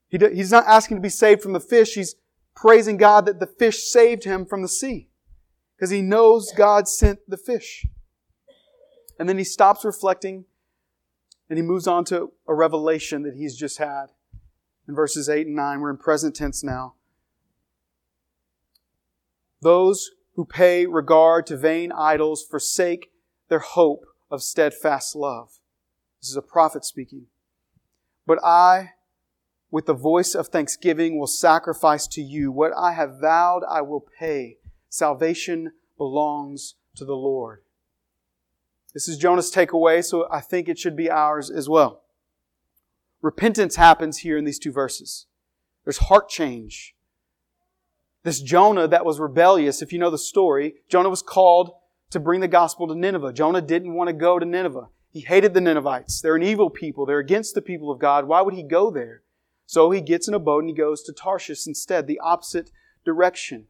He's 0.08 0.52
not 0.52 0.66
asking 0.66 0.96
to 0.96 1.00
be 1.02 1.08
saved 1.08 1.42
from 1.42 1.52
the 1.52 1.60
fish. 1.60 1.94
He's 1.94 2.14
praising 2.54 2.96
God 2.96 3.26
that 3.26 3.40
the 3.40 3.46
fish 3.46 3.84
saved 3.84 4.24
him 4.24 4.46
from 4.46 4.62
the 4.62 4.68
sea 4.68 5.08
because 5.76 5.90
he 5.90 6.00
knows 6.00 6.52
God 6.56 6.88
sent 6.88 7.20
the 7.28 7.36
fish. 7.36 7.86
And 9.18 9.28
then 9.28 9.38
he 9.38 9.44
stops 9.44 9.84
reflecting 9.84 10.44
and 11.48 11.58
he 11.58 11.62
moves 11.62 11.86
on 11.86 12.04
to 12.06 12.32
a 12.48 12.54
revelation 12.54 13.22
that 13.22 13.34
he's 13.34 13.56
just 13.56 13.78
had. 13.78 14.06
In 14.88 14.94
verses 14.94 15.28
8 15.28 15.48
and 15.48 15.56
9, 15.56 15.80
we're 15.80 15.90
in 15.90 15.96
present 15.96 16.34
tense 16.34 16.62
now. 16.62 16.94
Those 19.60 20.10
who 20.34 20.44
pay 20.44 20.86
regard 20.86 21.46
to 21.46 21.56
vain 21.56 21.90
idols 21.92 22.44
forsake 22.48 23.10
their 23.48 23.58
hope 23.58 24.04
of 24.30 24.42
steadfast 24.42 25.16
love. 25.16 25.60
This 26.26 26.32
is 26.32 26.36
a 26.36 26.42
prophet 26.42 26.84
speaking. 26.84 27.26
But 28.26 28.44
I, 28.44 28.94
with 29.70 29.86
the 29.86 29.94
voice 29.94 30.34
of 30.34 30.48
thanksgiving, 30.48 31.20
will 31.20 31.28
sacrifice 31.28 32.08
to 32.08 32.20
you. 32.20 32.50
What 32.50 32.72
I 32.76 32.94
have 32.94 33.20
vowed, 33.20 33.62
I 33.70 33.82
will 33.82 34.04
pay. 34.18 34.56
Salvation 34.88 35.70
belongs 35.96 36.74
to 36.96 37.04
the 37.04 37.14
Lord. 37.14 37.62
This 38.92 39.06
is 39.06 39.18
Jonah's 39.18 39.54
takeaway, 39.54 40.04
so 40.04 40.26
I 40.28 40.40
think 40.40 40.68
it 40.68 40.80
should 40.80 40.96
be 40.96 41.08
ours 41.08 41.48
as 41.48 41.68
well. 41.68 42.02
Repentance 43.22 43.76
happens 43.76 44.18
here 44.18 44.36
in 44.36 44.44
these 44.44 44.58
two 44.58 44.72
verses. 44.72 45.26
There's 45.84 45.98
heart 45.98 46.28
change. 46.28 46.96
This 48.24 48.42
Jonah 48.42 48.88
that 48.88 49.04
was 49.04 49.20
rebellious, 49.20 49.80
if 49.80 49.92
you 49.92 50.00
know 50.00 50.10
the 50.10 50.18
story, 50.18 50.74
Jonah 50.88 51.08
was 51.08 51.22
called 51.22 51.70
to 52.10 52.18
bring 52.18 52.40
the 52.40 52.48
gospel 52.48 52.88
to 52.88 52.96
Nineveh. 52.96 53.32
Jonah 53.32 53.62
didn't 53.62 53.94
want 53.94 54.08
to 54.08 54.12
go 54.12 54.40
to 54.40 54.44
Nineveh. 54.44 54.88
He 55.16 55.22
hated 55.22 55.54
the 55.54 55.62
Ninevites. 55.62 56.20
They're 56.20 56.36
an 56.36 56.42
evil 56.42 56.68
people. 56.68 57.06
They're 57.06 57.20
against 57.20 57.54
the 57.54 57.62
people 57.62 57.90
of 57.90 57.98
God. 57.98 58.26
Why 58.26 58.42
would 58.42 58.52
he 58.52 58.62
go 58.62 58.90
there? 58.90 59.22
So 59.64 59.90
he 59.90 60.02
gets 60.02 60.28
in 60.28 60.34
a 60.34 60.38
boat 60.38 60.58
and 60.58 60.68
he 60.68 60.76
goes 60.76 61.02
to 61.04 61.12
Tarshish 61.14 61.66
instead, 61.66 62.06
the 62.06 62.18
opposite 62.18 62.70
direction. 63.02 63.64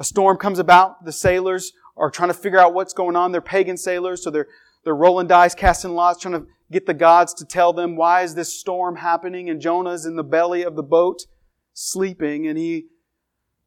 A 0.00 0.02
storm 0.02 0.36
comes 0.36 0.58
about. 0.58 1.04
The 1.04 1.12
sailors 1.12 1.72
are 1.96 2.10
trying 2.10 2.30
to 2.30 2.34
figure 2.34 2.58
out 2.58 2.74
what's 2.74 2.92
going 2.92 3.14
on. 3.14 3.30
They're 3.30 3.40
pagan 3.40 3.76
sailors, 3.76 4.24
so 4.24 4.30
they're, 4.32 4.48
they're 4.82 4.96
rolling 4.96 5.28
dice, 5.28 5.54
casting 5.54 5.92
lots, 5.92 6.20
trying 6.20 6.34
to 6.34 6.48
get 6.72 6.86
the 6.86 6.94
gods 6.94 7.32
to 7.34 7.44
tell 7.44 7.72
them 7.72 7.94
why 7.94 8.22
is 8.22 8.34
this 8.34 8.58
storm 8.58 8.96
happening. 8.96 9.48
And 9.48 9.60
Jonah's 9.60 10.04
in 10.04 10.16
the 10.16 10.24
belly 10.24 10.64
of 10.64 10.74
the 10.74 10.82
boat, 10.82 11.26
sleeping, 11.74 12.48
and 12.48 12.58
he 12.58 12.86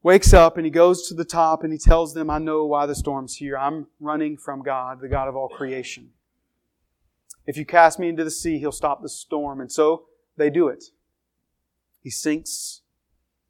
wakes 0.04 0.34
up 0.34 0.58
and 0.58 0.66
he 0.66 0.70
goes 0.70 1.08
to 1.08 1.14
the 1.14 1.24
top 1.24 1.64
and 1.64 1.72
he 1.72 1.80
tells 1.80 2.14
them, 2.14 2.30
I 2.30 2.40
know 2.40 2.66
why 2.66 2.88
the 2.88 2.94
storm's 2.94 3.38
here. 3.38 3.58
I'm 3.58 3.88
running 4.02 4.36
from 4.36 4.64
God, 4.64 5.00
the 5.00 5.08
God 5.08 5.30
of 5.30 5.38
all 5.38 5.48
creation. 5.48 6.10
If 7.48 7.56
you 7.56 7.66
cast 7.66 7.98
me 7.98 8.10
into 8.10 8.26
the 8.26 8.30
sea, 8.30 8.60
he'll 8.60 8.74
stop 8.74 9.02
the 9.02 9.10
storm. 9.10 9.62
And 9.62 9.72
so 9.72 10.04
they 10.36 10.50
do 10.50 10.68
it. 10.68 10.84
He 12.04 12.10
sinks. 12.10 12.82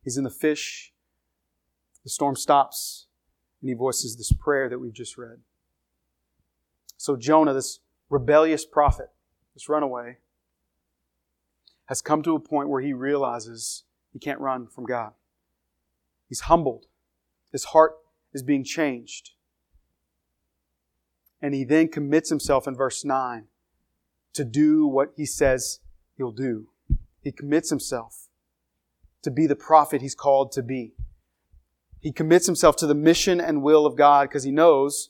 He's 0.04 0.18
in 0.18 0.24
the 0.24 0.30
fish. 0.30 0.94
The 2.04 2.12
storm 2.12 2.36
stops. 2.36 3.08
And 3.60 3.70
he 3.70 3.74
voices 3.74 4.16
this 4.16 4.32
prayer 4.32 4.70
that 4.70 4.80
we've 4.80 4.94
just 4.94 5.18
read. 5.18 5.40
So 6.96 7.16
Jonah, 7.16 7.54
this 7.54 7.80
rebellious 8.10 8.66
prophet, 8.66 9.10
this 9.56 9.68
runaway, 9.68 10.18
has 11.86 12.02
come 12.02 12.22
to 12.22 12.36
a 12.36 12.40
point 12.40 12.70
where 12.70 12.82
he 12.82 12.94
realizes 12.94 13.84
he 14.14 14.20
can't 14.20 14.40
run 14.40 14.68
from 14.68 14.86
God. 14.86 15.14
He's 16.30 16.42
humbled. 16.42 16.86
His 17.52 17.66
heart 17.66 17.96
is 18.34 18.44
being 18.44 18.64
changed. 18.64 19.32
And 21.42 21.56
he 21.56 21.64
then 21.64 21.88
commits 21.88 22.30
himself 22.30 22.68
in 22.68 22.76
verse 22.76 23.04
9 23.04 23.48
to 24.38 24.46
do 24.46 24.88
what 24.88 25.12
he 25.16 25.26
says 25.26 25.80
he'll 26.16 26.32
do. 26.32 26.70
He 27.22 27.32
commits 27.32 27.70
himself 27.70 28.28
to 29.24 29.32
be 29.32 29.48
the 29.48 29.56
prophet 29.56 30.02
he's 30.02 30.16
called 30.16 30.52
to 30.54 30.64
be. 30.64 30.94
He 32.00 32.12
commits 32.12 32.46
himself 32.46 32.76
to 32.78 32.88
the 32.88 32.96
mission 32.96 33.42
and 33.42 33.62
will 33.62 33.86
of 33.86 33.98
God 33.98 34.30
because 34.30 34.44
he 34.44 34.52
knows 34.52 35.10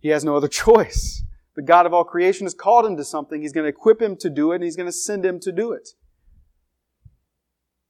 he 0.00 0.08
has 0.08 0.24
no 0.24 0.36
other 0.36 0.48
choice. 0.66 1.24
The 1.54 1.62
God 1.62 1.86
of 1.86 1.92
all 1.92 2.04
creation 2.04 2.46
has 2.46 2.54
called 2.54 2.86
him 2.86 2.96
to 2.96 3.04
something. 3.04 3.42
He's 3.42 3.52
going 3.52 3.64
to 3.64 3.68
equip 3.68 4.00
him 4.00 4.16
to 4.18 4.30
do 4.30 4.52
it 4.52 4.56
and 4.56 4.64
he's 4.64 4.76
going 4.76 4.86
to 4.86 4.92
send 4.92 5.24
him 5.24 5.40
to 5.40 5.52
do 5.52 5.72
it. 5.72 5.90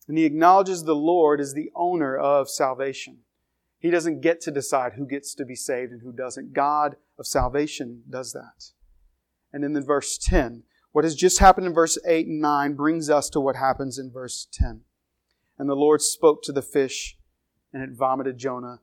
And 0.09 0.17
he 0.17 0.25
acknowledges 0.25 0.85
the 0.85 0.97
Lord 0.97 1.39
as 1.39 1.53
the 1.53 1.71
owner 1.77 2.17
of 2.17 2.49
salvation. 2.49 3.19
He 3.79 3.91
doesn't 3.91 4.23
get 4.23 4.41
to 4.41 4.51
decide 4.51 4.95
who 4.95 5.07
gets 5.07 5.35
to 5.35 5.45
be 5.45 5.55
saved 5.55 5.93
and 5.93 6.01
who 6.01 6.13
doesn't. 6.13 6.55
God 6.55 6.97
of 7.19 7.27
salvation 7.27 8.03
does 8.09 8.33
that. 8.33 8.71
And 9.53 9.65
then 9.65 9.77
in 9.77 9.85
verse 9.85 10.19
10, 10.19 10.65
what 10.93 11.05
has 11.05 11.15
just 11.15 11.39
happened 11.39 11.67
in 11.67 11.75
verse 11.75 11.99
8 12.07 12.27
and 12.27 12.41
9 12.41 12.75
brings 12.75 13.11
us 13.11 13.29
to 13.31 13.41
what 13.41 13.57
happens 13.57 13.99
in 13.99 14.11
verse 14.11 14.47
10. 14.53 14.83
And 15.59 15.69
the 15.69 15.75
Lord 15.75 16.01
spoke 16.03 16.43
to 16.45 16.53
the 16.53 16.63
fish, 16.63 17.17
and 17.73 17.83
it 17.83 17.91
vomited 17.91 18.39
Jonah 18.39 18.81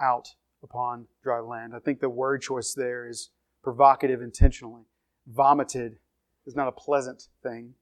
out 0.00 0.34
upon 0.62 1.06
dry 1.22 1.40
land. 1.40 1.72
I 1.74 1.78
think 1.78 2.00
the 2.00 2.08
word 2.08 2.42
choice 2.42 2.74
there 2.74 3.08
is 3.08 3.30
provocative 3.62 4.20
intentionally. 4.22 4.82
Vomited 5.26 5.98
is 6.46 6.56
not 6.56 6.68
a 6.68 6.72
pleasant 6.72 7.24
thing. 7.42 7.74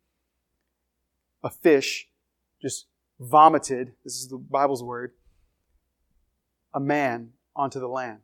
A 1.42 1.50
fish 1.50 2.08
just 2.60 2.86
vomited, 3.20 3.92
this 4.04 4.14
is 4.14 4.28
the 4.28 4.38
Bible's 4.38 4.82
word, 4.82 5.12
a 6.74 6.80
man 6.80 7.30
onto 7.54 7.80
the 7.80 7.88
land. 7.88 8.20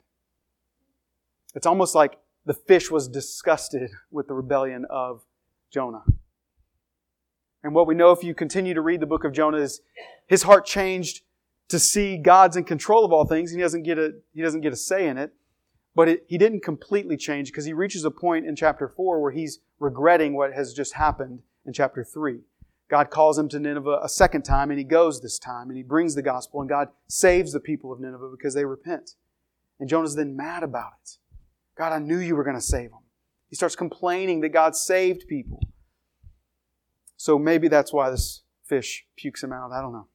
It's 1.55 1.67
almost 1.67 1.95
like 1.95 2.19
the 2.45 2.55
fish 2.55 2.91
was 2.91 3.09
disgusted 3.09 3.91
with 4.11 4.29
the 4.29 4.35
rebellion 4.35 4.85
of 4.91 5.23
Jonah. 5.71 6.05
And 7.63 7.75
what 7.75 7.87
we 7.87 7.95
know 7.95 8.11
if 8.11 8.25
you 8.25 8.35
continue 8.35 8.75
to 8.75 8.81
read 8.81 9.01
the 9.01 9.07
book 9.07 9.25
of 9.25 9.33
Jonah 9.33 9.59
is 9.59 9.81
his 10.27 10.43
heart 10.43 10.67
changed 10.67 11.23
to 11.69 11.79
see 11.79 12.19
God's 12.19 12.57
in 12.57 12.65
control 12.65 13.05
of 13.05 13.13
all 13.13 13.25
things. 13.25 13.53
He 13.53 13.61
doesn't 13.61 13.85
get 13.85 13.99
a, 13.99 14.15
he 14.35 14.43
doesn't 14.43 14.63
get 14.63 14.73
a 14.73 14.77
say 14.77 15.07
in 15.07 15.17
it. 15.17 15.33
But 15.95 16.09
it, 16.09 16.25
he 16.27 16.39
didn't 16.39 16.63
completely 16.63 17.17
change 17.17 17.51
because 17.51 17.67
he 17.67 17.73
reaches 17.73 18.05
a 18.05 18.11
point 18.11 18.47
in 18.47 18.57
chapter 18.57 18.89
4 18.89 19.21
where 19.21 19.31
he's 19.31 19.61
regretting 19.79 20.35
what 20.35 20.53
has 20.55 20.73
just 20.73 20.95
happened 20.95 21.43
in 21.67 21.73
chapter 21.73 22.03
3. 22.03 22.41
God 22.89 23.11
calls 23.11 23.39
him 23.39 23.49
to 23.51 23.59
Nineveh 23.59 24.01
a 24.03 24.09
second 24.09 24.43
time, 24.43 24.71
and 24.71 24.79
he 24.79 24.85
goes 24.85 25.21
this 25.21 25.39
time, 25.39 25.69
and 25.69 25.77
he 25.77 25.83
brings 25.83 26.15
the 26.15 26.23
gospel, 26.23 26.61
and 26.61 26.69
God 26.69 26.89
saves 27.09 27.53
the 27.53 27.61
people 27.61 27.93
of 27.93 28.01
Nineveh 28.01 28.31
because 28.31 28.55
they 28.55 28.65
repent. 28.65 29.13
And 29.81 29.89
Jonah's 29.89 30.15
then 30.15 30.37
mad 30.37 30.63
about 30.63 30.93
it. 31.03 31.17
God, 31.77 31.93
I 31.93 31.99
knew 31.99 32.19
you 32.19 32.37
were 32.37 32.45
going 32.45 32.57
to 32.57 32.63
save 32.63 32.91
them. 32.91 33.01
He 33.49 33.57
starts 33.57 33.77
complaining 33.77 34.41
that 34.41 34.51
God 34.51 34.77
saved 34.77 35.27
people. 35.29 35.61
So 37.17 37.39
maybe 37.39 37.69
that's 37.69 37.93
why 37.93 38.11
this 38.11 38.43
fish 38.65 39.05
pukes 39.17 39.43
him 39.43 39.53
out. 39.53 39.73
I 39.73 39.81
don't 39.81 39.93
know. 39.93 40.09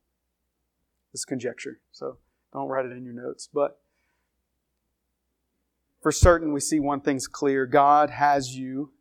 It's 1.14 1.26
conjecture, 1.26 1.80
so 1.92 2.18
don't 2.54 2.68
write 2.68 2.86
it 2.86 2.92
in 2.92 3.04
your 3.04 3.14
notes. 3.14 3.50
But 3.52 3.80
for 6.02 6.12
certain, 6.12 6.54
we 6.54 6.60
see 6.60 6.80
one 6.80 7.02
thing's 7.02 7.28
clear 7.28 7.66
God 7.66 8.10
has 8.10 8.56
you, 8.56 8.92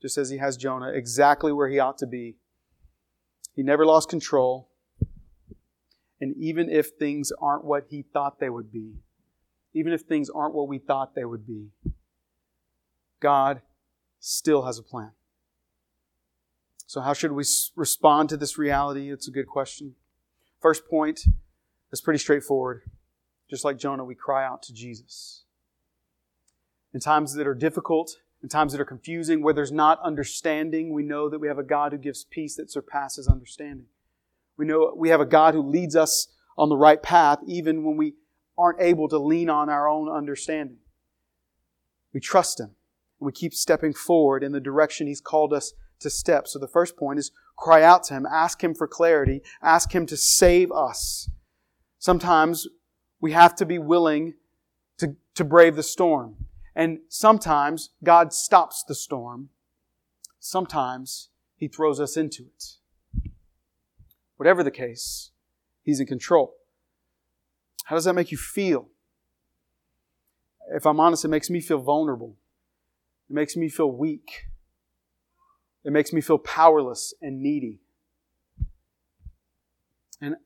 just 0.00 0.18
as 0.18 0.30
He 0.30 0.38
has 0.38 0.56
Jonah, 0.56 0.90
exactly 0.90 1.52
where 1.52 1.68
He 1.68 1.78
ought 1.78 1.98
to 1.98 2.06
be 2.06 2.36
he 3.54 3.62
never 3.62 3.86
lost 3.86 4.08
control. 4.08 4.68
And 6.20 6.34
even 6.36 6.68
if 6.70 6.90
things 6.98 7.32
aren't 7.40 7.64
what 7.64 7.86
he 7.90 8.02
thought 8.02 8.40
they 8.40 8.50
would 8.50 8.72
be, 8.72 8.94
even 9.72 9.92
if 9.92 10.02
things 10.02 10.30
aren't 10.30 10.54
what 10.54 10.68
we 10.68 10.78
thought 10.78 11.14
they 11.14 11.24
would 11.24 11.46
be, 11.46 11.68
God 13.24 13.62
still 14.20 14.66
has 14.66 14.78
a 14.78 14.82
plan. 14.82 15.12
So, 16.86 17.00
how 17.00 17.14
should 17.14 17.32
we 17.32 17.42
respond 17.74 18.28
to 18.28 18.36
this 18.36 18.58
reality? 18.58 19.10
It's 19.10 19.26
a 19.26 19.30
good 19.30 19.46
question. 19.46 19.94
First 20.60 20.86
point 20.90 21.20
is 21.90 22.02
pretty 22.02 22.18
straightforward. 22.18 22.82
Just 23.48 23.64
like 23.64 23.78
Jonah, 23.78 24.04
we 24.04 24.14
cry 24.14 24.44
out 24.44 24.62
to 24.64 24.74
Jesus. 24.74 25.44
In 26.92 27.00
times 27.00 27.32
that 27.32 27.46
are 27.46 27.54
difficult, 27.54 28.18
in 28.42 28.50
times 28.50 28.72
that 28.72 28.80
are 28.80 28.84
confusing, 28.84 29.42
where 29.42 29.54
there's 29.54 29.72
not 29.72 29.98
understanding, 30.02 30.92
we 30.92 31.02
know 31.02 31.30
that 31.30 31.38
we 31.38 31.48
have 31.48 31.58
a 31.58 31.62
God 31.62 31.92
who 31.92 31.98
gives 31.98 32.24
peace 32.24 32.56
that 32.56 32.70
surpasses 32.70 33.26
understanding. 33.26 33.86
We 34.58 34.66
know 34.66 34.92
we 34.94 35.08
have 35.08 35.22
a 35.22 35.26
God 35.26 35.54
who 35.54 35.62
leads 35.62 35.96
us 35.96 36.28
on 36.58 36.68
the 36.68 36.76
right 36.76 37.02
path 37.02 37.38
even 37.46 37.84
when 37.84 37.96
we 37.96 38.16
aren't 38.58 38.82
able 38.82 39.08
to 39.08 39.18
lean 39.18 39.48
on 39.48 39.70
our 39.70 39.88
own 39.88 40.10
understanding. 40.10 40.76
We 42.12 42.20
trust 42.20 42.60
Him 42.60 42.76
we 43.20 43.32
keep 43.32 43.54
stepping 43.54 43.94
forward 43.94 44.42
in 44.42 44.52
the 44.52 44.60
direction 44.60 45.06
He's 45.06 45.20
called 45.20 45.52
us 45.52 45.72
to 46.00 46.10
step. 46.10 46.46
So 46.46 46.58
the 46.58 46.68
first 46.68 46.96
point 46.96 47.18
is 47.18 47.30
cry 47.56 47.82
out 47.82 48.04
to 48.04 48.14
Him, 48.14 48.26
ask 48.30 48.62
Him 48.62 48.74
for 48.74 48.86
clarity, 48.86 49.42
ask 49.62 49.94
Him 49.94 50.06
to 50.06 50.16
save 50.16 50.70
us. 50.72 51.30
Sometimes 51.98 52.66
we 53.20 53.32
have 53.32 53.54
to 53.56 53.66
be 53.66 53.78
willing 53.78 54.34
to, 54.98 55.16
to 55.34 55.44
brave 55.44 55.76
the 55.76 55.82
storm. 55.82 56.36
And 56.76 56.98
sometimes 57.08 57.90
God 58.02 58.32
stops 58.32 58.84
the 58.86 58.94
storm. 58.94 59.50
Sometimes 60.40 61.30
He 61.56 61.68
throws 61.68 62.00
us 62.00 62.16
into 62.16 62.44
it. 62.44 63.30
Whatever 64.36 64.62
the 64.62 64.70
case, 64.70 65.30
He's 65.82 66.00
in 66.00 66.06
control. 66.06 66.54
How 67.84 67.96
does 67.96 68.04
that 68.04 68.14
make 68.14 68.32
you 68.32 68.38
feel? 68.38 68.88
If 70.74 70.86
I'm 70.86 70.98
honest, 70.98 71.24
it 71.24 71.28
makes 71.28 71.50
me 71.50 71.60
feel 71.60 71.78
vulnerable. 71.78 72.36
It 73.28 73.34
makes 73.34 73.56
me 73.56 73.68
feel 73.68 73.90
weak. 73.90 74.44
It 75.84 75.92
makes 75.92 76.12
me 76.12 76.20
feel 76.20 76.38
powerless 76.38 77.14
and 77.20 77.42
needy. 77.42 77.80
And, 80.20 80.36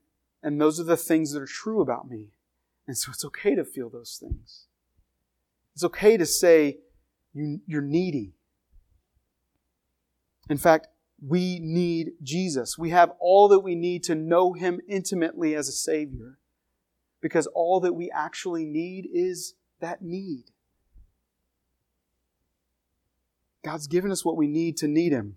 and 0.43 0.59
those 0.59 0.79
are 0.79 0.83
the 0.83 0.97
things 0.97 1.31
that 1.31 1.41
are 1.41 1.47
true 1.47 1.81
about 1.81 2.09
me. 2.09 2.29
And 2.87 2.97
so 2.97 3.11
it's 3.11 3.23
okay 3.25 3.55
to 3.55 3.63
feel 3.63 3.89
those 3.89 4.17
things. 4.19 4.65
It's 5.75 5.83
okay 5.83 6.17
to 6.17 6.25
say 6.25 6.79
you, 7.33 7.61
you're 7.65 7.81
needy. 7.81 8.33
In 10.49 10.57
fact, 10.57 10.87
we 11.25 11.59
need 11.59 12.13
Jesus. 12.23 12.77
We 12.77 12.89
have 12.89 13.11
all 13.19 13.47
that 13.49 13.59
we 13.59 13.75
need 13.75 14.03
to 14.03 14.15
know 14.15 14.53
Him 14.53 14.79
intimately 14.87 15.55
as 15.55 15.67
a 15.67 15.73
Savior 15.73 16.39
because 17.21 17.47
all 17.47 17.79
that 17.81 17.93
we 17.93 18.09
actually 18.11 18.65
need 18.65 19.07
is 19.13 19.55
that 19.79 20.01
need. 20.01 20.45
God's 23.63 23.87
given 23.87 24.11
us 24.11 24.23
what 24.23 24.37
we 24.37 24.47
need 24.47 24.77
to 24.77 24.87
need 24.87 25.11
Him. 25.11 25.35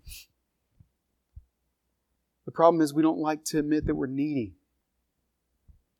The 2.45 2.51
problem 2.51 2.81
is 2.81 2.93
we 2.93 3.01
don't 3.01 3.19
like 3.19 3.43
to 3.45 3.59
admit 3.59 3.85
that 3.85 3.95
we're 3.95 4.07
needy. 4.07 4.53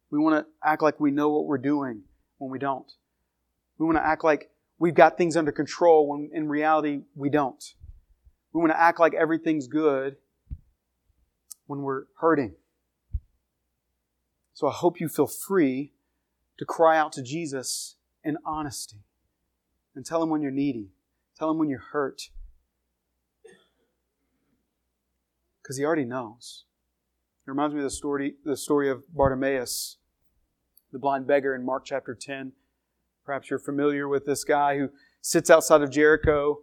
We 0.10 0.20
want 0.20 0.46
to 0.46 0.51
act 0.68 0.82
like 0.82 1.00
we 1.00 1.12
know 1.12 1.30
what 1.30 1.46
we're 1.46 1.58
doing 1.58 2.03
when 2.38 2.51
we 2.51 2.60
don't. 2.60 2.92
We 3.77 3.86
want 3.86 3.98
to 3.98 4.06
act 4.06 4.24
like 4.24 4.51
we've 4.77 4.94
got 4.94 5.18
things 5.18 5.36
under 5.36 5.51
control 5.51 6.08
when 6.08 6.30
in 6.34 6.48
reality 6.48 7.01
we 7.15 7.30
don't. 7.30 7.63
We 8.53 8.60
want 8.60 8.72
to 8.72 8.80
act 8.80 9.00
like 9.00 9.13
everything's 9.13 9.68
good 9.68 10.18
when 11.65 11.82
we're 11.82 12.03
hurting. 12.20 12.53
So 14.53 14.68
I 14.68 14.72
hope 14.72 15.00
you 15.00 15.10
feel 15.10 15.27
free 15.27 15.94
to 16.60 16.65
cry 16.65 16.98
out 16.98 17.12
to 17.13 17.24
Jesus 17.24 17.96
in 18.24 18.38
honesty 18.46 18.98
and 19.96 20.06
tell 20.06 20.22
him 20.22 20.30
when 20.30 20.42
you're 20.42 20.51
needy. 20.51 20.89
Tell 21.43 21.51
him 21.51 21.57
when 21.57 21.67
you're 21.67 21.79
hurt. 21.91 22.29
Because 25.62 25.77
he 25.77 25.83
already 25.83 26.05
knows. 26.05 26.63
It 27.46 27.51
reminds 27.51 27.75
me 27.75 27.81
of 27.81 27.83
the 27.83 27.89
story, 27.89 28.35
the 28.46 28.55
story 28.55 28.89
of 28.89 29.03
Bartimaeus, 29.13 29.98
the 30.94 31.00
blind 31.00 31.27
beggar 31.27 31.53
in 31.53 31.65
Mark 31.65 31.83
chapter 31.83 32.15
10. 32.15 32.53
Perhaps 33.25 33.50
you're 33.50 33.59
familiar 33.59 34.07
with 34.07 34.25
this 34.25 34.46
guy 34.46 34.77
who 34.77 34.87
sits 35.20 35.50
outside 35.50 35.81
of 35.81 35.91
Jericho 35.91 36.61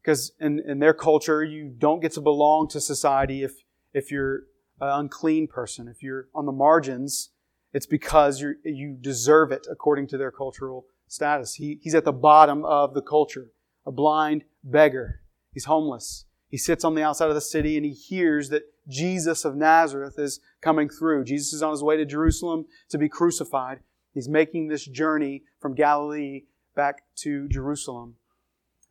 because 0.00 0.30
in, 0.38 0.60
in 0.64 0.78
their 0.78 0.94
culture, 0.94 1.42
you 1.42 1.74
don't 1.76 1.98
get 1.98 2.12
to 2.12 2.20
belong 2.20 2.68
to 2.68 2.80
society 2.80 3.42
if, 3.42 3.64
if 3.92 4.12
you're 4.12 4.44
an 4.80 4.90
unclean 4.90 5.48
person. 5.48 5.88
If 5.88 6.04
you're 6.04 6.28
on 6.32 6.46
the 6.46 6.52
margins, 6.52 7.30
it's 7.72 7.86
because 7.86 8.40
you 8.40 8.54
you 8.62 8.96
deserve 9.00 9.50
it 9.50 9.66
according 9.68 10.06
to 10.06 10.16
their 10.16 10.30
cultural 10.30 10.86
status. 11.08 11.54
He, 11.54 11.80
he's 11.82 11.96
at 11.96 12.04
the 12.04 12.12
bottom 12.12 12.64
of 12.64 12.94
the 12.94 13.02
culture, 13.02 13.50
a 13.86 13.92
blind 13.92 14.44
beggar. 14.62 15.20
He's 15.52 15.66
homeless. 15.66 16.24
He 16.50 16.58
sits 16.58 16.84
on 16.84 16.94
the 16.94 17.02
outside 17.02 17.28
of 17.28 17.34
the 17.34 17.40
city 17.40 17.76
and 17.76 17.84
he 17.84 17.92
hears 17.92 18.48
that 18.50 18.62
Jesus 18.88 19.44
of 19.44 19.56
Nazareth 19.56 20.18
is 20.18 20.40
coming 20.60 20.88
through. 20.88 21.24
Jesus 21.24 21.52
is 21.52 21.62
on 21.62 21.72
his 21.72 21.82
way 21.82 21.96
to 21.96 22.04
Jerusalem 22.04 22.66
to 22.90 22.98
be 22.98 23.08
crucified. 23.08 23.80
He's 24.12 24.28
making 24.28 24.68
this 24.68 24.84
journey 24.84 25.42
from 25.60 25.74
Galilee 25.74 26.44
back 26.76 27.02
to 27.16 27.48
Jerusalem. 27.48 28.16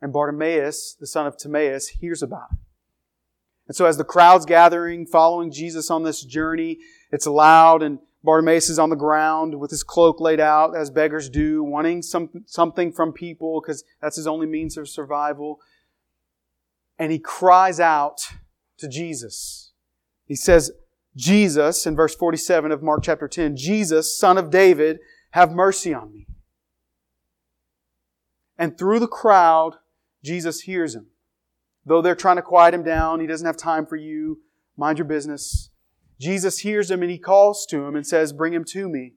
And 0.02 0.12
Bartimaeus, 0.12 0.96
the 0.98 1.06
son 1.06 1.26
of 1.26 1.38
Timaeus, 1.38 1.88
hears 1.88 2.22
about 2.22 2.48
it. 2.52 2.58
And 3.68 3.76
so 3.76 3.86
as 3.86 3.96
the 3.96 4.04
crowd's 4.04 4.44
gathering, 4.44 5.06
following 5.06 5.50
Jesus 5.50 5.90
on 5.90 6.02
this 6.02 6.22
journey, 6.22 6.78
it's 7.10 7.26
loud 7.26 7.82
and 7.82 7.98
Bartimaeus 8.24 8.70
is 8.70 8.78
on 8.78 8.88
the 8.88 8.96
ground 8.96 9.60
with 9.60 9.70
his 9.70 9.82
cloak 9.82 10.18
laid 10.18 10.40
out, 10.40 10.74
as 10.74 10.90
beggars 10.90 11.28
do, 11.28 11.62
wanting 11.62 12.00
some, 12.00 12.30
something 12.46 12.90
from 12.90 13.12
people 13.12 13.60
because 13.60 13.84
that's 14.00 14.16
his 14.16 14.26
only 14.26 14.46
means 14.46 14.78
of 14.78 14.88
survival. 14.88 15.60
And 16.98 17.12
he 17.12 17.18
cries 17.18 17.78
out 17.78 18.20
to 18.78 18.88
Jesus. 18.88 19.72
He 20.24 20.34
says, 20.34 20.72
Jesus, 21.14 21.86
in 21.86 21.94
verse 21.94 22.16
47 22.16 22.72
of 22.72 22.82
Mark 22.82 23.02
chapter 23.02 23.28
10, 23.28 23.56
Jesus, 23.56 24.18
son 24.18 24.38
of 24.38 24.50
David, 24.50 25.00
have 25.32 25.52
mercy 25.52 25.92
on 25.92 26.10
me. 26.10 26.26
And 28.56 28.78
through 28.78 29.00
the 29.00 29.06
crowd, 29.06 29.74
Jesus 30.24 30.62
hears 30.62 30.94
him. 30.94 31.08
Though 31.84 32.00
they're 32.00 32.14
trying 32.14 32.36
to 32.36 32.42
quiet 32.42 32.72
him 32.72 32.82
down, 32.84 33.20
he 33.20 33.26
doesn't 33.26 33.46
have 33.46 33.58
time 33.58 33.84
for 33.84 33.96
you. 33.96 34.40
Mind 34.78 34.96
your 34.96 35.04
business. 35.04 35.68
Jesus 36.24 36.60
hears 36.60 36.90
him 36.90 37.02
and 37.02 37.10
he 37.10 37.18
calls 37.18 37.66
to 37.66 37.84
him 37.84 37.94
and 37.94 38.06
says, 38.06 38.32
Bring 38.32 38.54
him 38.54 38.64
to 38.64 38.88
me. 38.88 39.12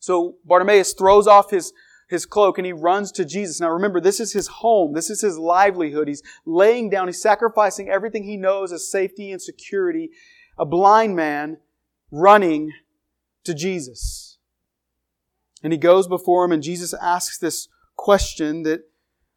So 0.00 0.36
Bartimaeus 0.44 0.92
throws 0.92 1.26
off 1.26 1.50
his, 1.50 1.72
his 2.08 2.26
cloak 2.26 2.58
and 2.58 2.66
he 2.66 2.72
runs 2.72 3.12
to 3.12 3.24
Jesus. 3.24 3.60
Now 3.60 3.70
remember, 3.70 4.00
this 4.00 4.18
is 4.18 4.32
his 4.32 4.48
home. 4.48 4.92
This 4.92 5.08
is 5.08 5.20
his 5.20 5.38
livelihood. 5.38 6.08
He's 6.08 6.22
laying 6.44 6.90
down, 6.90 7.06
he's 7.06 7.22
sacrificing 7.22 7.88
everything 7.88 8.24
he 8.24 8.36
knows 8.36 8.72
as 8.72 8.90
safety 8.90 9.30
and 9.30 9.40
security. 9.40 10.10
A 10.58 10.66
blind 10.66 11.14
man 11.14 11.58
running 12.10 12.72
to 13.44 13.54
Jesus. 13.54 14.38
And 15.62 15.72
he 15.72 15.78
goes 15.78 16.08
before 16.08 16.44
him 16.44 16.52
and 16.52 16.62
Jesus 16.62 16.92
asks 17.00 17.38
this 17.38 17.68
question 17.94 18.64
that 18.64 18.82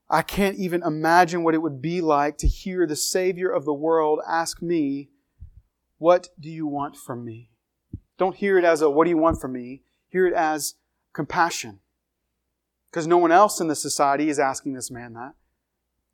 I 0.10 0.24
can't 0.24 0.58
even 0.58 0.82
imagine 0.82 1.44
what 1.44 1.54
it 1.54 1.62
would 1.62 1.82
be 1.82 2.02
like 2.02 2.40
to 2.40 2.48
hear 2.48 2.88
the 2.88 2.96
Savior 2.96 3.52
of 3.52 3.64
the 3.64 3.74
world 3.74 4.20
ask 4.28 4.60
me, 4.62 5.10
What 6.00 6.30
do 6.40 6.50
you 6.50 6.66
want 6.66 6.98
from 6.98 7.24
me? 7.24 7.52
Don't 8.18 8.36
hear 8.36 8.58
it 8.58 8.66
as 8.66 8.82
a, 8.82 8.90
What 8.90 9.04
do 9.04 9.12
you 9.12 9.18
want 9.18 9.40
from 9.40 9.54
me? 9.54 9.84
Hear 10.10 10.26
it 10.26 10.34
as 10.34 10.76
compassion. 11.14 11.80
Because 12.90 13.06
no 13.06 13.18
one 13.18 13.32
else 13.32 13.60
in 13.60 13.68
the 13.68 13.76
society 13.76 14.30
is 14.30 14.40
asking 14.40 14.74
this 14.74 14.90
man 14.90 15.14
that. 15.14 15.36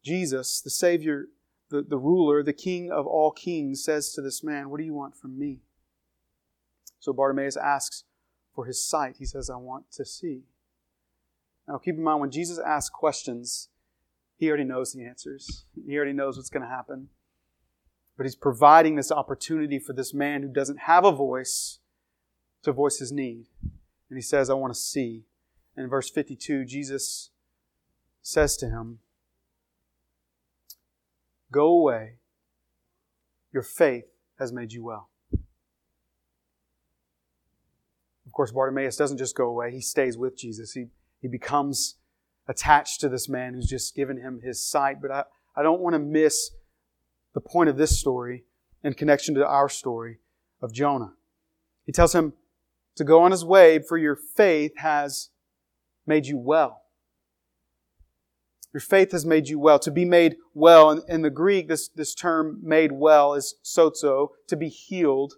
Jesus, 0.04 0.60
the 0.60 0.70
Savior, 0.70 1.28
the, 1.70 1.82
the 1.82 1.98
ruler, 1.98 2.44
the 2.44 2.54
King 2.54 2.92
of 2.92 3.08
all 3.08 3.32
kings, 3.32 3.84
says 3.84 4.12
to 4.14 4.22
this 4.22 4.44
man, 4.44 4.70
What 4.70 4.80
do 4.80 4.84
you 4.84 4.94
want 4.94 5.16
from 5.16 5.40
me? 5.40 5.62
So 7.00 7.14
Bartimaeus 7.14 7.56
asks 7.56 8.04
for 8.54 8.66
his 8.66 8.84
sight. 8.84 9.16
He 9.20 9.26
says, 9.26 9.50
I 9.50 9.58
want 9.58 9.92
to 9.94 10.06
see. 10.06 10.42
Now 11.68 11.78
keep 11.78 11.96
in 11.96 12.04
mind, 12.04 12.22
when 12.22 12.32
Jesus 12.32 12.60
asks 12.60 12.90
questions, 12.90 13.70
he 14.38 14.50
already 14.50 14.64
knows 14.64 14.94
the 14.94 15.06
answers. 15.06 15.66
He 15.88 15.96
already 15.96 16.14
knows 16.14 16.38
what's 16.38 16.50
going 16.50 16.64
to 16.64 16.70
happen. 16.70 17.10
But 18.18 18.26
he's 18.26 18.36
providing 18.36 18.96
this 18.96 19.12
opportunity 19.12 19.80
for 19.80 19.94
this 19.94 20.14
man 20.14 20.42
who 20.42 20.48
doesn't 20.48 20.82
have 20.82 21.04
a 21.04 21.12
voice 21.12 21.80
to 22.64 22.72
voice 22.72 23.00
his 23.00 23.12
need. 23.12 23.48
And 24.10 24.18
he 24.18 24.22
says, 24.22 24.50
I 24.50 24.54
want 24.54 24.74
to 24.74 24.80
see. 24.80 25.26
And 25.76 25.84
in 25.86 25.90
verse 25.90 26.10
52, 26.10 26.66
Jesus 26.66 27.32
says 28.22 28.56
to 28.58 28.68
him, 28.68 29.00
Go 31.52 31.68
away. 31.68 32.16
Your 33.54 33.64
faith 33.64 34.06
has 34.40 34.52
made 34.52 34.74
you 34.74 34.84
well. 34.84 35.10
Of 38.26 38.32
course, 38.34 38.52
Bartimaeus 38.52 38.98
doesn't 38.98 39.18
just 39.18 39.36
go 39.36 39.48
away, 39.48 39.72
he 39.72 39.82
stays 39.82 40.18
with 40.18 40.38
Jesus. 40.38 40.74
He, 40.74 40.88
he 41.22 41.28
becomes 41.28 41.96
attached 42.48 43.00
to 43.02 43.10
this 43.10 43.30
man 43.30 43.54
who's 43.54 43.68
just 43.68 43.96
given 43.96 44.18
him 44.18 44.42
his 44.44 44.66
sight. 44.66 45.02
But 45.02 45.12
I, 45.12 45.24
I 45.56 45.64
don't 45.64 45.82
want 45.82 45.94
to 45.94 46.00
miss 46.00 46.52
the 47.36 47.42
point 47.42 47.70
of 47.70 47.78
this 47.78 48.00
story 48.00 48.46
in 48.84 48.94
connection 48.94 49.36
to 49.36 49.46
our 49.46 49.70
story 49.70 50.18
of 50.62 50.74
Jonah. 50.74 51.14
He 51.86 51.92
tells 51.92 52.16
him 52.16 52.34
to 52.96 53.04
go 53.04 53.22
on 53.22 53.32
his 53.32 53.46
way, 53.46 53.80
for 53.80 53.98
your 53.98 54.16
faith 54.16 54.72
has 54.78 55.30
made 56.08 56.26
you 56.26 56.38
well. 56.38 56.82
Your 58.74 58.82
faith 58.82 59.12
has 59.12 59.26
made 59.26 59.50
you 59.50 59.60
well. 59.60 59.80
To 59.80 59.92
be 59.92 60.06
made 60.06 60.38
well, 60.54 60.90
in, 60.90 61.02
in 61.08 61.22
the 61.22 61.30
Greek, 61.30 61.68
this, 61.68 61.90
this 61.90 62.16
term 62.16 62.60
made 62.64 62.94
well 62.94 63.34
is 63.34 63.56
sozo, 63.64 64.30
to 64.48 64.56
be 64.56 64.70
healed. 64.70 65.34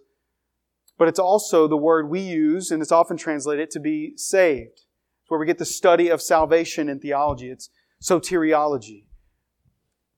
But 0.98 1.08
it's 1.08 1.18
also 1.18 1.66
the 1.66 1.76
word 1.76 2.08
we 2.08 2.20
use, 2.20 2.70
and 2.70 2.80
it's 2.80 2.92
often 2.92 3.16
translated 3.16 3.70
to 3.72 3.80
be 3.80 4.12
saved. 4.16 4.84
It's 5.22 5.30
where 5.30 5.40
we 5.40 5.46
get 5.46 5.58
the 5.58 5.64
study 5.64 6.08
of 6.08 6.22
salvation 6.22 6.88
in 6.88 7.00
theology. 7.00 7.50
It's 7.50 7.70
soteriology. 8.02 9.04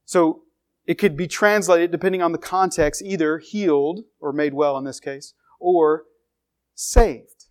So 0.05 0.43
it 0.91 0.99
could 0.99 1.17
be 1.17 1.29
translated, 1.29 1.93
depending 1.93 2.21
on 2.21 2.33
the 2.33 2.37
context, 2.37 3.01
either 3.01 3.39
healed, 3.39 4.01
or 4.19 4.33
made 4.33 4.55
well 4.55 4.77
in 4.77 4.83
this 4.83 4.99
case, 4.99 5.35
or 5.61 6.03
saved. 6.75 7.45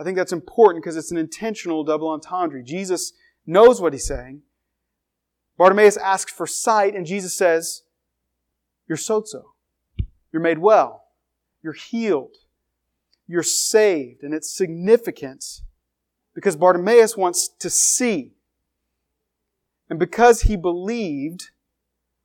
I 0.00 0.02
think 0.02 0.16
that's 0.16 0.32
important 0.32 0.82
because 0.82 0.96
it's 0.96 1.10
an 1.10 1.18
intentional 1.18 1.84
double 1.84 2.08
entendre. 2.08 2.62
Jesus 2.62 3.12
knows 3.46 3.82
what 3.82 3.92
he's 3.92 4.06
saying. 4.06 4.40
Bartimaeus 5.58 5.98
asks 5.98 6.32
for 6.32 6.46
sight, 6.46 6.94
and 6.94 7.04
Jesus 7.04 7.36
says, 7.36 7.82
You're 8.88 8.96
sozo. 8.96 9.42
You're 10.32 10.40
made 10.40 10.60
well. 10.60 11.04
You're 11.62 11.74
healed. 11.74 12.36
You're 13.28 13.42
saved. 13.42 14.22
And 14.22 14.32
it's 14.32 14.50
significant 14.50 15.44
because 16.34 16.56
Bartimaeus 16.56 17.14
wants 17.14 17.46
to 17.58 17.68
see. 17.68 18.32
And 19.90 19.98
because 19.98 20.42
he 20.42 20.56
believed, 20.56 21.50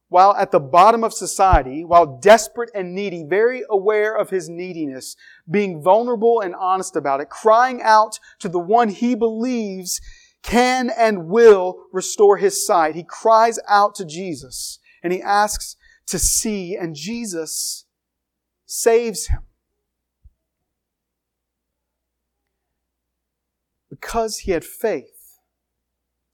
while 0.10 0.36
at 0.36 0.52
the 0.52 0.60
bottom 0.60 1.04
of 1.04 1.14
society, 1.14 1.84
while 1.84 2.20
desperate 2.20 2.70
and 2.74 2.96
needy, 2.96 3.26
very 3.28 3.64
aware 3.70 4.16
of 4.16 4.30
his 4.30 4.48
neediness, 4.48 5.16
being 5.50 5.82
vulnerable 5.82 6.40
and 6.40 6.56
honest 6.56 6.96
about 6.96 7.20
it, 7.20 7.30
crying 7.30 7.82
out 7.82 8.20
to 8.40 8.48
the 8.48 8.60
one 8.60 8.90
he 8.90 9.16
believes 9.16 10.00
can 10.44 10.90
and 10.98 11.28
will 11.28 11.84
restore 11.92 12.38
his 12.38 12.66
sight. 12.66 12.96
He 12.96 13.04
cries 13.04 13.60
out 13.68 13.96
to 13.96 14.06
Jesus 14.06 14.80
and 15.04 15.12
he 15.12 15.22
asks 15.22 15.76
to 16.08 16.18
see, 16.18 16.76
and 16.76 16.96
Jesus 16.96 17.86
saves 18.66 19.28
him. 19.28 19.42
Because 23.90 24.40
he 24.40 24.52
had 24.52 24.64
faith, 24.64 25.40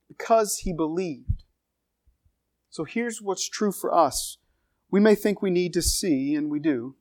because 0.07 0.59
he 0.59 0.73
believed. 0.73 1.42
So 2.73 2.85
here's 2.85 3.21
what's 3.21 3.47
true 3.47 3.71
for 3.71 3.93
us. 3.93 4.39
We 4.89 4.99
may 4.99 5.13
think 5.13 5.43
we 5.43 5.51
need 5.51 5.73
to 5.73 5.81
see, 5.83 6.33
and 6.33 6.49
we 6.49 6.59
do. 6.59 6.95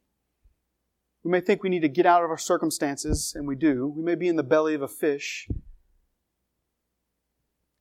We 1.24 1.30
may 1.30 1.40
think 1.40 1.62
we 1.62 1.70
need 1.70 1.80
to 1.80 1.88
get 1.88 2.04
out 2.04 2.22
of 2.22 2.28
our 2.28 2.36
circumstances, 2.36 3.32
and 3.34 3.48
we 3.48 3.56
do. 3.56 3.86
We 3.86 4.02
may 4.02 4.14
be 4.14 4.28
in 4.28 4.36
the 4.36 4.42
belly 4.42 4.74
of 4.74 4.82
a 4.82 4.86
fish, 4.86 5.48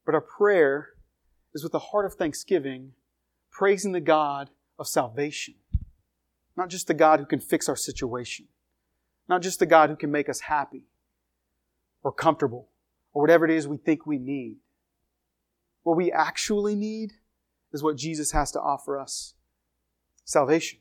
but 0.06 0.16
our 0.16 0.22
prayer 0.22 0.92
is 1.54 1.66
with 1.66 1.74
a 1.74 1.80
heart 1.80 2.06
of 2.06 2.14
thanksgiving, 2.14 2.94
praising 3.52 3.92
the 3.92 4.00
God 4.00 4.52
of 4.80 4.88
salvation. 4.88 5.56
Not 6.56 6.70
just 6.70 6.88
the 6.88 6.94
God 6.94 7.20
who 7.20 7.26
can 7.26 7.42
fix 7.42 7.68
our 7.68 7.76
situation, 7.76 8.48
not 9.28 9.42
just 9.42 9.60
the 9.60 9.66
God 9.66 9.90
who 9.90 9.98
can 9.98 10.12
make 10.12 10.30
us 10.30 10.40
happy 10.40 10.84
or 12.04 12.14
comfortable 12.14 12.70
or 13.12 13.22
whatever 13.22 13.44
it 13.44 13.52
is 13.52 13.68
we 13.68 13.76
think 13.76 14.06
we 14.06 14.18
need. 14.18 14.60
What 15.84 15.98
we 15.98 16.10
actually 16.10 16.76
need 16.76 17.16
is 17.74 17.84
what 17.84 17.98
Jesus 17.98 18.32
has 18.32 18.52
to 18.52 18.62
offer 18.62 18.98
us 19.00 19.34
salvation. 20.24 20.80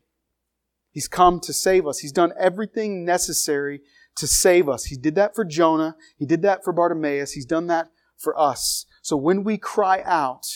He's 0.93 1.09
come 1.09 1.41
to 1.41 1.53
save 1.53 1.87
us. 1.87 1.99
He's 1.99 2.13
done 2.13 2.33
everything 2.39 3.05
necessary 3.05 3.81
to 4.17 4.27
save 4.27 4.69
us. 4.69 4.85
He 4.85 4.97
did 4.97 5.15
that 5.15 5.35
for 5.35 5.45
Jonah. 5.45 5.97
He 6.17 6.27
did 6.27 6.43
that 6.43 6.65
for 6.65 6.73
Bartimaeus. 6.73 7.33
He's 7.33 7.47
done 7.47 7.69
that 7.69 7.89
for 8.17 8.39
us. 8.39 8.87
So 9.03 9.17
when 9.17 9.45
we 9.45 9.57
cry 9.57 10.03
out, 10.05 10.47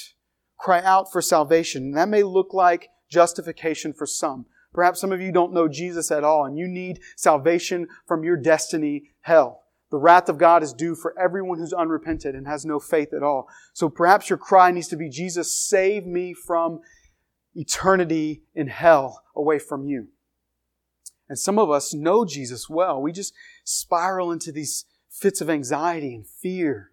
cry 0.59 0.83
out 0.83 1.11
for 1.11 1.23
salvation, 1.23 1.92
that 1.92 2.09
may 2.09 2.23
look 2.23 2.53
like 2.53 2.88
justification 3.09 3.92
for 3.92 4.07
some. 4.07 4.47
Perhaps 4.73 5.01
some 5.01 5.12
of 5.12 5.20
you 5.20 5.31
don't 5.31 5.53
know 5.53 5.68
Jesus 5.68 6.11
at 6.11 6.25
all 6.25 6.44
and 6.44 6.59
you 6.59 6.66
need 6.66 7.01
salvation 7.16 7.87
from 8.07 8.25
your 8.25 8.37
destiny, 8.37 9.11
hell. 9.20 9.63
The 9.94 10.00
wrath 10.00 10.28
of 10.28 10.38
God 10.38 10.64
is 10.64 10.72
due 10.72 10.96
for 10.96 11.14
everyone 11.16 11.59
who's 11.59 11.72
unrepented 11.72 12.35
and 12.35 12.48
has 12.48 12.64
no 12.64 12.80
faith 12.80 13.12
at 13.14 13.22
all. 13.22 13.46
So 13.72 13.88
perhaps 13.88 14.28
your 14.28 14.38
cry 14.38 14.72
needs 14.72 14.88
to 14.88 14.96
be, 14.96 15.09
Jesus, 15.09 15.54
save 15.54 16.04
me 16.04 16.35
from 16.35 16.80
eternity 17.54 18.42
in 18.54 18.66
hell 18.66 19.22
away 19.37 19.61
from 19.61 19.87
you. 19.87 20.09
And 21.28 21.38
some 21.38 21.59
of 21.59 21.70
us 21.70 21.94
know 21.94 22.24
Jesus 22.24 22.68
well. 22.68 23.00
We 23.00 23.12
just 23.12 23.35
spiral 23.62 24.33
into 24.33 24.50
these 24.50 24.85
fits 25.09 25.40
of 25.40 25.48
anxiety 25.48 26.14
and 26.14 26.26
fear 26.26 26.90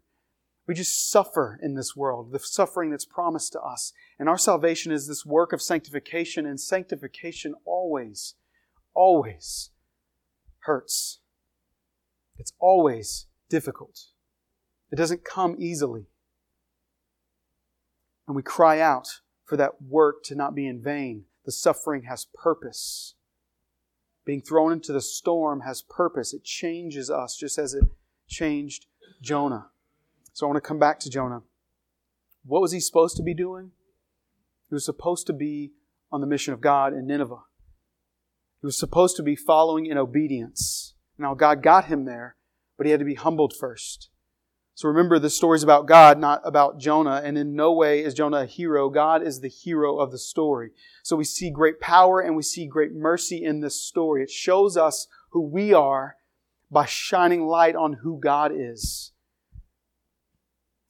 we 0.68 0.76
just 0.76 1.10
suffer 1.10 1.60
in 1.62 1.76
this 1.76 1.96
world, 1.96 2.32
the 2.32 2.40
suffering 2.40 2.92
that's 2.92 3.06
promised 3.06 3.52
to 3.54 3.62
us. 3.62 3.94
And 4.20 4.30
our 4.30 4.38
salvation 4.38 4.92
is 4.92 5.08
this 5.08 5.26
work 5.26 5.54
of 5.54 5.62
sanctification, 5.62 6.46
and 6.46 6.60
sanctification 6.60 7.56
always, 7.66 8.36
always 8.94 9.72
hurts. 10.60 11.20
It's 12.42 12.54
always 12.60 13.28
difficult. 13.50 14.08
It 14.92 14.96
doesn't 14.96 15.24
come 15.24 15.56
easily. 15.60 16.08
And 18.26 18.36
we 18.36 18.42
cry 18.42 18.80
out 18.80 19.20
for 19.46 19.58
that 19.58 19.80
work 19.80 20.24
to 20.24 20.34
not 20.34 20.56
be 20.56 20.66
in 20.66 20.82
vain. 20.82 21.26
The 21.46 21.52
suffering 21.52 22.06
has 22.10 22.26
purpose. 22.34 23.14
Being 24.26 24.42
thrown 24.42 24.72
into 24.72 24.92
the 24.92 25.02
storm 25.02 25.62
has 25.62 25.84
purpose. 25.84 26.34
It 26.34 26.44
changes 26.44 27.12
us 27.12 27.38
just 27.38 27.60
as 27.60 27.76
it 27.76 27.84
changed 28.28 28.88
Jonah. 29.22 29.68
So 30.34 30.48
I 30.48 30.50
want 30.50 30.64
to 30.64 30.68
come 30.68 30.80
back 30.80 31.00
to 31.02 31.12
Jonah. 31.12 31.44
What 32.44 32.64
was 32.64 32.72
he 32.72 32.80
supposed 32.80 33.18
to 33.18 33.24
be 33.24 33.36
doing? 33.36 33.70
He 34.68 34.74
was 34.74 34.84
supposed 34.84 35.28
to 35.28 35.34
be 35.34 35.74
on 36.12 36.22
the 36.22 36.28
mission 36.28 36.56
of 36.56 36.62
God 36.62 36.92
in 36.94 37.06
Nineveh. 37.06 37.44
He 38.62 38.66
was 38.66 38.80
supposed 38.80 39.16
to 39.18 39.24
be 39.24 39.36
following 39.36 39.86
in 39.86 40.00
obedience. 40.00 40.96
Now, 41.22 41.36
God 41.36 41.62
got 41.62 41.86
him 41.86 42.06
there, 42.06 42.36
but 42.78 42.88
he 42.88 42.92
had 42.92 43.00
to 43.00 43.06
be 43.06 43.14
humbled 43.14 43.54
first. 43.54 44.10
So 44.74 44.88
remember, 44.88 45.20
the 45.20 45.30
story's 45.30 45.62
about 45.62 45.86
God, 45.86 46.18
not 46.18 46.42
about 46.44 46.80
Jonah, 46.80 47.22
and 47.24 47.38
in 47.38 47.56
no 47.56 47.72
way 47.72 48.04
is 48.04 48.16
Jonah 48.16 48.38
a 48.38 48.46
hero. 48.48 48.90
God 48.90 49.22
is 49.22 49.40
the 49.40 49.48
hero 49.48 50.00
of 50.00 50.12
the 50.12 50.18
story. 50.18 50.72
So 51.04 51.16
we 51.16 51.24
see 51.24 51.52
great 51.52 51.80
power 51.80 52.20
and 52.20 52.36
we 52.36 52.42
see 52.42 52.66
great 52.66 52.92
mercy 52.92 53.44
in 53.44 53.60
this 53.60 53.80
story. 53.80 54.24
It 54.24 54.32
shows 54.32 54.76
us 54.76 55.08
who 55.30 55.42
we 55.42 55.74
are 55.74 56.16
by 56.72 56.86
shining 56.86 57.46
light 57.46 57.76
on 57.76 58.00
who 58.02 58.20
God 58.20 58.52
is. 58.56 59.12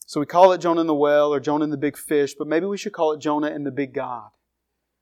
So 0.06 0.22
we 0.22 0.26
call 0.26 0.54
it 0.54 0.62
Jonah 0.62 0.82
in 0.82 0.88
the 0.88 0.96
well 0.96 1.34
or 1.34 1.42
Jonah 1.42 1.66
in 1.66 1.72
the 1.72 1.78
big 1.78 1.98
fish, 1.98 2.36
but 2.36 2.48
maybe 2.48 2.68
we 2.68 2.78
should 2.78 2.94
call 2.94 3.12
it 3.12 3.20
Jonah 3.20 3.50
in 3.50 3.66
the 3.66 3.72
big 3.72 3.94
God. 3.94 4.30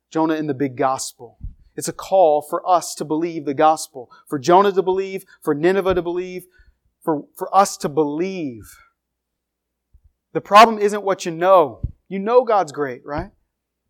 Jonah 0.09 0.35
in 0.35 0.47
the 0.47 0.55
big 0.55 0.75
gospel. 0.75 1.37
It's 1.79 1.87
a 1.87 1.93
call 1.93 2.41
for 2.41 2.61
us 2.69 2.93
to 2.95 3.05
believe 3.05 3.45
the 3.45 3.53
gospel, 3.53 4.11
for 4.27 4.37
Jonah 4.37 4.73
to 4.73 4.83
believe, 4.83 5.23
for 5.41 5.55
Nineveh 5.55 5.95
to 5.95 6.01
believe, 6.01 6.43
for, 7.05 7.23
for 7.37 7.55
us 7.55 7.77
to 7.77 7.87
believe. 7.87 8.69
The 10.33 10.41
problem 10.41 10.77
isn't 10.77 11.05
what 11.05 11.25
you 11.25 11.31
know. 11.31 11.79
You 12.09 12.19
know 12.19 12.43
God's 12.43 12.73
great, 12.73 13.05
right? 13.05 13.31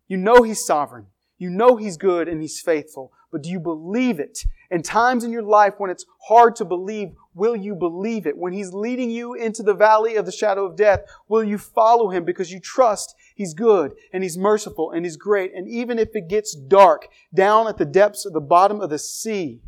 You 0.06 0.18
know 0.18 0.44
He's 0.44 0.64
sovereign. 0.64 1.06
You 1.36 1.50
know 1.50 1.74
He's 1.74 1.96
good 1.96 2.28
and 2.28 2.40
He's 2.40 2.60
faithful. 2.60 3.12
But 3.32 3.42
do 3.42 3.50
you 3.50 3.58
believe 3.58 4.20
it? 4.20 4.38
In 4.70 4.82
times 4.82 5.24
in 5.24 5.32
your 5.32 5.42
life 5.42 5.74
when 5.78 5.90
it's 5.90 6.06
hard 6.28 6.54
to 6.56 6.64
believe, 6.64 7.08
will 7.34 7.56
you 7.56 7.74
believe 7.74 8.24
it? 8.24 8.38
When 8.38 8.52
He's 8.52 8.72
leading 8.72 9.10
you 9.10 9.34
into 9.34 9.64
the 9.64 9.74
valley 9.74 10.14
of 10.14 10.26
the 10.26 10.32
shadow 10.32 10.64
of 10.64 10.76
death, 10.76 11.00
will 11.26 11.42
you 11.42 11.58
follow 11.58 12.10
Him 12.10 12.24
because 12.24 12.52
you 12.52 12.60
trust 12.60 13.16
He's 13.40 13.54
good 13.54 13.94
and 14.12 14.22
He's 14.22 14.36
merciful 14.36 14.90
and 14.90 15.06
He's 15.06 15.16
great? 15.16 15.52
And 15.54 15.66
even 15.66 15.98
if 15.98 16.14
it 16.14 16.28
gets 16.28 16.54
dark 16.54 17.08
down 17.32 17.68
at 17.68 17.78
the 17.78 17.86
depths 17.86 18.26
of 18.26 18.34
the 18.34 18.40
bottom 18.40 18.82
of 18.82 18.90
the 18.90 18.98
sea, 18.98 19.62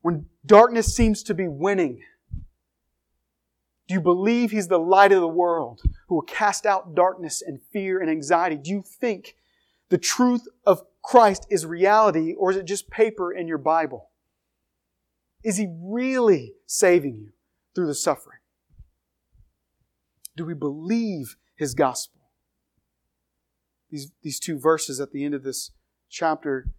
when 0.00 0.24
darkness 0.46 0.96
seems 0.96 1.22
to 1.24 1.34
be 1.34 1.46
winning, 1.48 2.00
do 3.86 3.92
you 3.92 4.00
believe 4.00 4.52
He's 4.52 4.68
the 4.68 4.78
light 4.78 5.12
of 5.12 5.20
the 5.20 5.28
world 5.28 5.82
who 6.08 6.14
will 6.14 6.22
cast 6.22 6.64
out 6.64 6.94
darkness 6.94 7.42
and 7.42 7.60
fear 7.74 8.00
and 8.00 8.08
anxiety? 8.08 8.56
Do 8.56 8.70
you 8.70 8.82
think 8.82 9.36
the 9.90 9.98
truth 9.98 10.48
of 10.64 10.80
Christ 11.02 11.46
is 11.50 11.66
reality 11.66 12.32
or 12.32 12.52
is 12.52 12.56
it 12.56 12.64
just 12.64 12.88
paper 12.88 13.34
in 13.34 13.46
your 13.46 13.58
Bible? 13.58 14.08
Is 15.44 15.58
He 15.58 15.68
really 15.78 16.54
saving 16.64 17.16
you 17.16 17.32
through 17.74 17.88
the 17.88 17.94
suffering? 17.94 18.38
Do 20.38 20.46
we 20.46 20.54
believe 20.54 21.36
His 21.54 21.74
gospel? 21.74 22.21
These, 23.92 24.10
these 24.22 24.40
two 24.40 24.58
verses 24.58 24.98
at 25.00 25.12
the 25.12 25.24
end 25.24 25.34
of 25.34 25.44
this 25.44 25.70
chapter, 26.08 26.70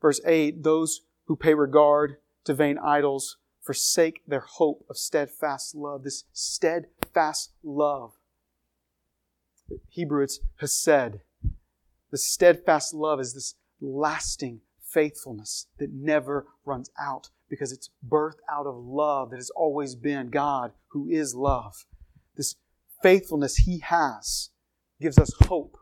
verse 0.00 0.20
8 0.26 0.62
those 0.62 1.00
who 1.24 1.34
pay 1.34 1.54
regard 1.54 2.18
to 2.44 2.52
vain 2.54 2.78
idols 2.78 3.38
forsake 3.62 4.20
their 4.26 4.44
hope 4.46 4.84
of 4.90 4.98
steadfast 4.98 5.74
love. 5.74 6.04
This 6.04 6.24
steadfast 6.34 7.52
love. 7.62 8.12
Hebrew, 9.88 10.22
it's 10.22 10.40
hesed. 10.60 11.20
The 12.10 12.18
steadfast 12.18 12.92
love 12.92 13.20
is 13.20 13.32
this 13.32 13.54
lasting 13.80 14.60
faithfulness 14.82 15.68
that 15.78 15.92
never 15.92 16.46
runs 16.66 16.90
out 17.00 17.30
because 17.48 17.72
it's 17.72 17.88
birthed 18.06 18.40
out 18.52 18.66
of 18.66 18.76
love 18.76 19.30
that 19.30 19.36
has 19.36 19.50
always 19.50 19.94
been 19.94 20.28
God 20.28 20.72
who 20.88 21.08
is 21.08 21.34
love. 21.34 21.86
This 22.36 22.56
faithfulness 23.02 23.56
He 23.56 23.78
has. 23.78 24.50
gives 25.00 25.18
us 25.18 25.32
hope. 25.46 25.78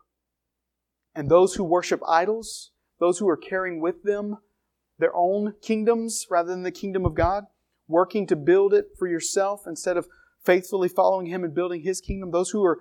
And 1.15 1.29
those 1.29 1.55
who 1.55 1.65
worship 1.65 2.01
idols, 2.07 2.71
those 2.99 3.19
who 3.19 3.29
are 3.29 3.37
carrying 3.37 3.81
with 3.81 4.03
them 4.03 4.39
their 4.99 5.15
own 5.17 5.55
kingdoms 5.61 6.27
rather 6.31 6.51
than 6.51 6.63
the 6.63 6.71
kingdom 6.71 7.05
of 7.05 7.15
God, 7.15 7.47
working 7.89 8.27
to 8.29 8.37
build 8.37 8.73
it 8.73 8.91
for 8.97 9.09
yourself 9.09 9.67
instead 9.67 9.97
of 9.97 10.07
faithfully 10.45 10.89
following 10.89 11.27
Him 11.27 11.43
and 11.45 11.55
building 11.55 11.83
His 11.83 12.01
kingdom, 12.01 12.31
those 12.31 12.51
who 12.51 12.65
are 12.65 12.79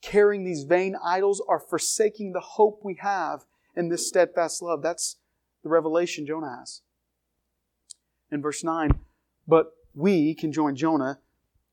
carrying 0.00 0.44
these 0.44 0.62
vain 0.62 0.96
idols 1.04 1.42
are 1.48 1.58
forsaking 1.58 2.32
the 2.32 2.40
hope 2.40 2.80
we 2.84 2.98
have 3.00 3.44
in 3.74 3.88
this 3.88 4.06
steadfast 4.06 4.62
love. 4.62 4.82
That's 4.82 5.16
the 5.62 5.68
revelation 5.68 6.26
Jonah 6.26 6.56
has. 6.58 6.82
In 8.30 8.42
verse 8.42 8.62
9, 8.62 8.90
but 9.46 9.72
we 9.94 10.34
can 10.34 10.52
join 10.52 10.76
Jonah 10.76 11.18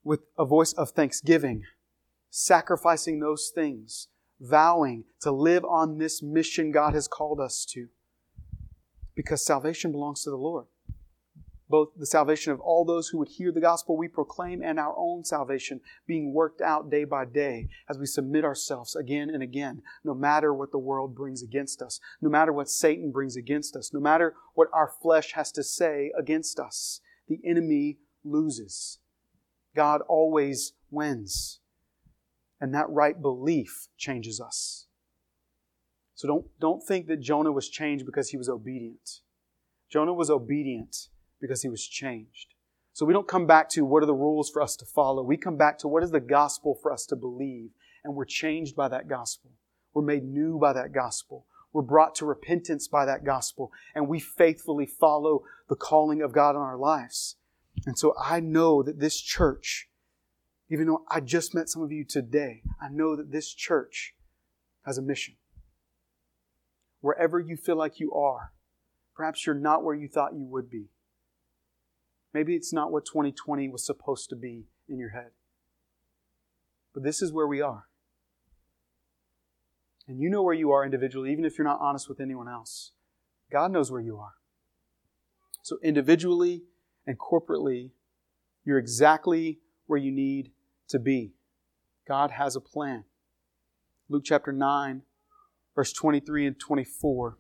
with 0.04 0.22
a 0.38 0.46
voice 0.46 0.74
of 0.74 0.92
thanksgiving, 0.92 1.64
sacrificing 2.30 3.20
those 3.20 3.52
things, 3.54 4.08
vowing 4.44 5.06
to 5.22 5.32
live 5.32 5.66
on 5.66 5.98
this 5.98 6.22
mission 6.22 6.72
God 6.72 6.94
has 6.94 7.08
called 7.08 7.40
us 7.40 7.66
to. 7.72 7.88
Because 9.16 9.46
salvation 9.46 9.92
belongs 9.92 10.24
to 10.24 10.30
the 10.30 10.38
Lord 10.38 10.66
both 11.74 11.90
the 11.98 12.06
salvation 12.06 12.54
of 12.54 12.60
all 12.60 12.86
those 12.86 13.08
who 13.08 13.18
would 13.18 13.30
hear 13.30 13.52
the 13.52 13.60
gospel 13.60 13.98
we 13.98 14.08
proclaim 14.08 14.62
and 14.62 14.80
our 14.80 14.94
own 14.96 15.24
salvation 15.24 15.82
being 16.06 16.32
worked 16.32 16.62
out 16.62 16.92
day 16.92 17.04
by 17.04 17.26
day 17.26 17.68
as 17.90 17.98
we 17.98 18.06
submit 18.06 18.46
ourselves 18.46 18.96
again 18.96 19.28
and 19.28 19.42
again, 19.42 19.82
no 20.04 20.14
matter 20.14 20.54
what 20.54 20.72
the 20.72 20.78
world 20.78 21.16
brings 21.16 21.42
against 21.42 21.82
us, 21.82 22.00
no 22.22 22.30
matter 22.30 22.54
what 22.54 22.70
Satan 22.70 23.12
brings 23.12 23.36
against 23.36 23.76
us, 23.76 23.92
no 23.92 24.00
matter 24.00 24.36
what 24.54 24.68
our 24.72 24.92
flesh 25.02 25.32
has 25.34 25.52
to 25.52 25.64
say 25.64 26.12
against 26.16 26.60
us. 26.60 27.02
The 27.28 27.40
enemy 27.44 27.98
loses. 28.24 29.00
God 29.76 30.02
always 30.08 30.74
wins. 30.92 31.60
And 32.64 32.74
that 32.74 32.90
right 32.90 33.22
belief 33.22 33.90
changes 33.98 34.40
us. 34.40 34.88
So 36.16 36.30
don't, 36.30 36.46
don't 36.62 36.82
think 36.82 37.08
that 37.08 37.20
Jonah 37.20 37.52
was 37.52 37.68
changed 37.68 38.06
because 38.06 38.30
he 38.30 38.38
was 38.38 38.48
obedient. 38.48 39.20
Jonah 39.92 40.14
was 40.14 40.30
obedient 40.30 41.10
because 41.42 41.62
he 41.62 41.68
was 41.68 41.86
changed. 41.86 42.54
So 42.94 43.06
we 43.06 43.12
don't 43.12 43.28
come 43.28 43.46
back 43.46 43.68
to 43.72 43.84
what 43.84 44.02
are 44.02 44.06
the 44.06 44.14
rules 44.14 44.50
for 44.50 44.62
us 44.62 44.78
to 44.78 44.86
follow. 44.86 45.24
We 45.24 45.36
come 45.36 45.58
back 45.58 45.78
to 45.80 45.90
what 45.90 46.04
is 46.04 46.12
the 46.12 46.22
gospel 46.22 46.80
for 46.82 46.94
us 46.94 47.06
to 47.08 47.18
believe. 47.18 47.72
And 48.02 48.16
we're 48.16 48.24
changed 48.24 48.78
by 48.78 48.88
that 48.88 49.10
gospel. 49.10 49.52
We're 49.94 50.04
made 50.04 50.24
new 50.24 50.58
by 50.58 50.72
that 50.72 50.94
gospel. 50.94 51.46
We're 51.74 51.82
brought 51.82 52.16
to 52.16 52.26
repentance 52.26 52.88
by 52.88 53.04
that 53.04 53.26
gospel. 53.26 53.74
And 53.94 54.08
we 54.08 54.22
faithfully 54.22 54.86
follow 54.86 55.44
the 55.68 55.76
calling 55.76 56.22
of 56.22 56.32
God 56.32 56.52
in 56.52 56.62
our 56.62 56.78
lives. 56.78 57.36
And 57.86 58.00
so 58.00 58.16
I 58.18 58.40
know 58.40 58.82
that 58.84 59.02
this 59.02 59.20
church, 59.20 59.90
even 60.74 60.88
though 60.88 61.04
I 61.08 61.20
just 61.20 61.54
met 61.54 61.70
some 61.70 61.84
of 61.84 61.92
you 61.92 62.04
today, 62.04 62.64
I 62.82 62.90
know 62.90 63.16
that 63.16 63.32
this 63.32 63.54
church 63.54 64.16
has 64.88 64.98
a 64.98 65.04
mission. 65.04 65.36
Wherever 67.00 67.40
you 67.40 67.58
feel 67.58 67.76
like 67.76 68.00
you 68.00 68.12
are, 68.12 68.54
perhaps 69.16 69.46
you're 69.46 69.54
not 69.54 69.84
where 69.84 69.94
you 69.94 70.08
thought 70.08 70.34
you 70.34 70.44
would 70.46 70.72
be. 70.72 70.86
Maybe 72.34 72.56
it's 72.56 72.74
not 72.74 72.92
what 72.92 73.06
2020 73.06 73.70
was 73.70 73.86
supposed 73.86 74.32
to 74.32 74.36
be 74.36 74.66
in 74.90 74.98
your 74.98 75.12
head. 75.12 75.30
But 76.92 77.04
this 77.04 77.22
is 77.22 77.32
where 77.32 77.46
we 77.46 77.62
are. 77.62 77.84
And 80.08 80.20
you 80.20 80.28
know 80.28 80.42
where 80.42 80.56
you 80.56 80.72
are 80.72 80.84
individually, 80.84 81.32
even 81.32 81.46
if 81.46 81.56
you're 81.56 81.68
not 81.68 81.82
honest 81.82 82.10
with 82.10 82.20
anyone 82.20 82.48
else. 82.48 82.94
God 83.52 83.72
knows 83.72 83.92
where 83.92 84.02
you 84.02 84.18
are. 84.18 84.34
So, 85.62 85.78
individually 85.84 86.64
and 87.06 87.20
corporately, 87.20 87.92
you're 88.66 88.80
exactly 88.80 89.60
where 89.86 90.00
you 90.00 90.12
need 90.12 90.50
to 90.94 91.00
be. 91.00 91.34
God 92.08 92.32
has 92.32 92.56
a 92.56 92.62
plan. 92.62 93.04
Luke 94.08 94.24
chapter 94.24 94.52
9, 94.52 95.02
verse 95.76 95.92
23 95.92 96.48
and 96.48 96.60
24. 96.60 97.38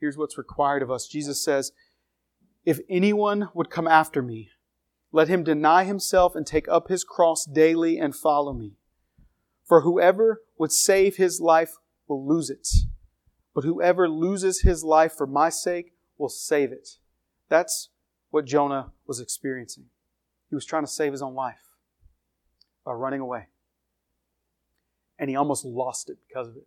Here's 0.00 0.16
what's 0.16 0.38
required 0.38 0.82
of 0.82 0.90
us. 0.90 1.08
Jesus 1.08 1.42
says, 1.44 1.72
if 2.64 2.78
anyone 2.88 3.48
would 3.52 3.68
come 3.68 3.88
after 3.88 4.22
me, 4.22 4.50
let 5.10 5.26
him 5.26 5.42
deny 5.42 5.84
himself 5.84 6.36
and 6.36 6.46
take 6.46 6.68
up 6.68 6.88
his 6.88 7.02
cross 7.02 7.44
daily 7.44 7.98
and 7.98 8.14
follow 8.14 8.52
me. 8.52 8.76
For 9.64 9.80
whoever 9.80 10.42
would 10.56 10.70
save 10.70 11.16
his 11.16 11.40
life 11.40 11.74
will 12.06 12.26
lose 12.26 12.48
it, 12.48 12.68
but 13.54 13.64
whoever 13.64 14.08
loses 14.08 14.60
his 14.60 14.84
life 14.84 15.14
for 15.14 15.26
my 15.26 15.48
sake 15.48 15.94
will 16.16 16.28
save 16.28 16.70
it. 16.70 16.90
That's 17.48 17.88
what 18.30 18.44
Jonah 18.44 18.92
was 19.06 19.18
experiencing. 19.18 19.86
He 20.48 20.54
was 20.54 20.64
trying 20.64 20.84
to 20.84 20.90
save 20.90 21.12
his 21.12 21.22
own 21.22 21.34
life 21.34 21.67
by 22.88 22.94
running 22.94 23.20
away. 23.20 23.48
And 25.18 25.28
he 25.28 25.36
almost 25.36 25.62
lost 25.62 26.08
it 26.08 26.16
because 26.26 26.48
of 26.48 26.56
it. 26.56 26.66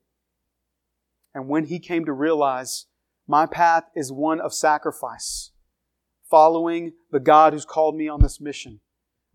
And 1.33 1.49
when 1.49 1.65
he 1.65 1.79
came 1.79 2.05
to 2.05 2.13
realize 2.13 2.85
my 3.27 3.47
path 3.47 3.85
is 3.95 4.11
one 4.11 4.39
of 4.39 4.53
sacrifice, 4.53 5.49
following 6.29 6.93
the 7.09 7.19
God 7.19 7.53
who's 7.53 7.65
called 7.65 7.95
me 7.95 8.07
on 8.07 8.21
this 8.21 8.39
mission. 8.39 8.81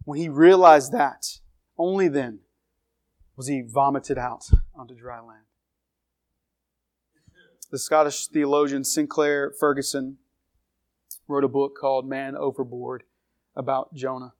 When 0.04 0.16
he 0.16 0.28
realized 0.28 0.92
that, 0.92 1.40
only 1.76 2.06
then 2.06 2.40
was 3.36 3.48
he 3.48 3.62
vomited 3.66 4.16
out 4.16 4.44
onto 4.72 4.94
dry 4.94 5.20
land. 5.20 5.42
The 7.72 7.78
Scottish 7.80 8.28
theologian 8.28 8.84
Sinclair 8.84 9.52
Ferguson 9.58 10.18
wrote 11.26 11.42
a 11.42 11.48
book 11.48 11.76
called 11.76 12.08
Man 12.08 12.36
Overboard 12.36 13.02
about 13.56 13.92
Jonah. 13.92 14.34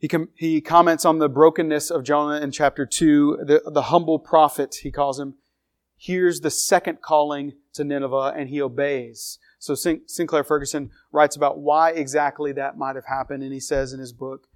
He, 0.00 0.08
com- 0.08 0.30
he 0.34 0.62
comments 0.62 1.04
on 1.04 1.18
the 1.18 1.28
brokenness 1.28 1.90
of 1.90 2.04
Jonah 2.04 2.40
in 2.40 2.50
chapter 2.52 2.86
2. 2.86 3.44
The, 3.46 3.70
the 3.70 3.82
humble 3.82 4.18
prophet, 4.18 4.76
he 4.82 4.90
calls 4.90 5.20
him, 5.20 5.34
hears 5.94 6.40
the 6.40 6.50
second 6.50 7.02
calling 7.02 7.52
to 7.74 7.84
Nineveh 7.84 8.32
and 8.34 8.48
he 8.48 8.62
obeys. 8.62 9.38
So 9.58 9.74
Sinclair 9.74 10.42
Ferguson 10.42 10.90
writes 11.12 11.36
about 11.36 11.58
why 11.58 11.90
exactly 11.90 12.50
that 12.52 12.78
might 12.78 12.96
have 12.96 13.04
happened, 13.04 13.42
and 13.42 13.52
he 13.52 13.60
says 13.60 13.92
in 13.92 14.00
his 14.00 14.14
book, 14.14 14.46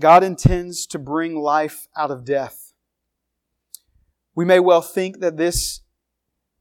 God 0.00 0.24
intends 0.24 0.86
to 0.86 0.98
bring 0.98 1.36
life 1.36 1.86
out 1.94 2.10
of 2.10 2.24
death. 2.24 2.72
We 4.34 4.46
may 4.46 4.60
well 4.60 4.80
think 4.80 5.20
that 5.20 5.36
this, 5.36 5.82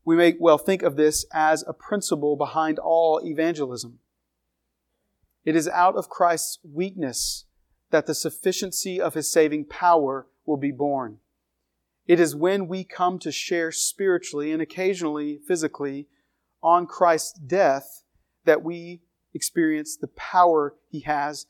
we 0.03 0.17
may 0.17 0.35
well 0.37 0.57
think 0.57 0.83
of 0.83 0.97
this 0.97 1.25
as 1.33 1.63
a 1.65 1.73
principle 1.73 2.35
behind 2.35 2.79
all 2.79 3.21
evangelism. 3.23 3.99
It 5.45 5.55
is 5.55 5.69
out 5.69 5.95
of 5.95 6.09
Christ's 6.09 6.59
weakness 6.63 7.45
that 7.93 8.07
the 8.07 8.15
sufficiency 8.15 8.99
of 8.99 9.13
his 9.13 9.31
saving 9.31 9.63
power 9.65 10.25
will 10.47 10.57
be 10.57 10.71
born. 10.71 11.19
It 12.07 12.19
is 12.19 12.35
when 12.35 12.67
we 12.67 12.83
come 12.83 13.19
to 13.19 13.31
share 13.31 13.71
spiritually 13.71 14.51
and 14.51 14.63
occasionally 14.63 15.39
physically 15.47 16.07
on 16.63 16.87
Christ's 16.87 17.33
death 17.33 18.03
that 18.45 18.63
we 18.63 19.03
experience 19.35 19.95
the 19.95 20.07
power 20.07 20.73
he 20.89 21.01
has 21.01 21.45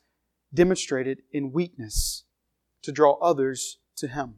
demonstrated 0.52 1.22
in 1.32 1.50
weakness 1.50 2.24
to 2.82 2.92
draw 2.92 3.14
others 3.22 3.78
to 3.96 4.06
him. 4.06 4.34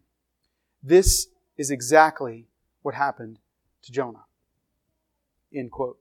This 0.81 1.27
is 1.59 1.73
exactly 1.73 2.47
what 2.83 2.95
happened 2.95 3.40
to 3.83 3.90
Jonah. 3.90 4.27
End 5.53 5.73
quote. 5.73 5.99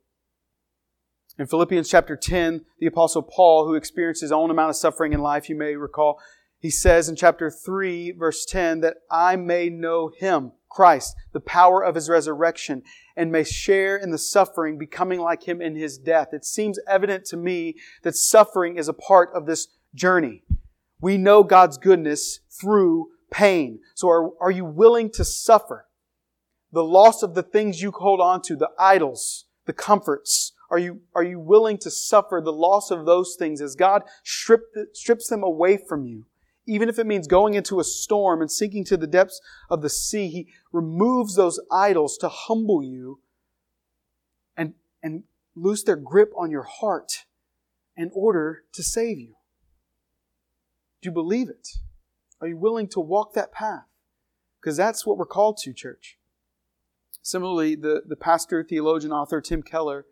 In 1.38 1.48
Philippians 1.48 1.90
chapter 1.90 2.16
10, 2.16 2.64
the 2.80 2.86
apostle 2.86 3.22
Paul, 3.22 3.68
who 3.68 3.74
experienced 3.74 4.22
his 4.22 4.32
own 4.32 4.50
amount 4.52 4.70
of 4.70 4.78
suffering 4.78 5.12
in 5.12 5.20
life, 5.20 5.50
you 5.50 5.56
may 5.56 5.76
recall, 5.76 6.18
he 6.60 6.70
says 6.70 7.10
in 7.10 7.18
chapter 7.18 7.52
3, 7.52 8.12
verse 8.12 8.46
10, 8.46 8.80
that 8.80 8.98
I 9.12 9.36
may 9.36 9.70
know 9.70 10.10
him, 10.18 10.54
Christ, 10.70 11.14
the 11.34 11.42
power 11.42 11.84
of 11.84 11.96
his 11.96 12.10
resurrection, 12.10 12.84
and 13.18 13.34
may 13.34 13.44
share 13.44 13.98
in 13.98 14.12
the 14.12 14.18
suffering, 14.18 14.78
becoming 14.78 15.20
like 15.20 15.44
him 15.44 15.62
in 15.62 15.76
his 15.76 15.98
death. 15.98 16.30
It 16.32 16.46
seems 16.46 16.80
evident 16.88 17.26
to 17.26 17.38
me 17.38 17.76
that 18.04 18.16
suffering 18.16 18.78
is 18.78 18.88
a 18.88 18.94
part 18.94 19.30
of 19.34 19.46
this 19.46 19.68
journey. 19.94 20.44
We 21.02 21.18
know 21.18 21.44
God's 21.44 21.78
goodness 21.78 22.40
through 22.50 23.10
pain. 23.30 23.80
So 23.94 24.08
are, 24.08 24.32
are 24.42 24.52
you 24.52 24.64
willing 24.64 25.10
to 25.12 25.26
suffer 25.26 25.88
the 26.72 26.84
loss 26.84 27.24
of 27.24 27.36
the 27.36 27.44
things 27.44 27.82
you 27.82 27.92
hold 27.92 28.22
on 28.22 28.42
to, 28.44 28.56
the 28.56 28.70
idols, 28.80 29.46
the 29.66 29.74
comforts? 29.74 30.54
Are 30.70 30.80
you, 30.80 31.02
are 31.14 31.24
you 31.24 31.40
willing 31.40 31.78
to 31.80 31.92
suffer 31.92 32.42
the 32.44 32.54
loss 32.54 32.92
of 32.92 33.06
those 33.06 33.36
things 33.38 33.62
as 33.62 33.76
God 33.76 34.04
strip, 34.24 34.64
strips 34.94 35.28
them 35.28 35.44
away 35.44 35.78
from 35.78 36.06
you? 36.06 36.26
even 36.68 36.90
if 36.90 36.98
it 37.00 37.06
means 37.06 37.28
going 37.28 37.54
into 37.54 37.80
a 37.80 37.84
storm 37.84 38.42
and 38.42 38.52
sinking 38.52 38.86
to 38.86 38.98
the 38.98 39.08
depths 39.08 39.42
of 39.70 39.82
the 39.82 39.90
sea, 39.90 40.28
He 40.30 40.48
removes 40.72 41.36
those 41.36 41.60
idols 41.72 42.18
to 42.18 42.30
humble 42.30 42.84
you 42.84 43.20
and, 44.58 44.74
and 45.04 45.24
loose 45.56 45.84
their 45.84 45.96
grip 45.96 46.32
on 46.38 46.52
your 46.52 46.64
heart 46.64 47.26
in 47.96 48.10
order 48.14 48.64
to 48.74 48.84
save 48.84 49.20
you. 49.20 49.36
Do 51.02 51.10
you 51.10 51.12
believe 51.12 51.50
it? 51.50 51.70
Are 52.42 52.48
you 52.48 52.58
willing 52.58 52.88
to 52.90 53.00
walk 53.00 53.34
that 53.34 53.52
path? 53.52 53.86
Because 54.60 54.76
that's 54.76 55.06
what 55.06 55.18
we're 55.18 55.26
called 55.26 55.58
to, 55.58 55.74
church. 55.74 56.18
Similarly, 57.22 57.76
the, 57.76 58.02
the 58.06 58.16
pastor, 58.16 58.64
theologian, 58.64 59.12
author 59.12 59.40
Tim 59.40 59.62
Keller 59.62 60.06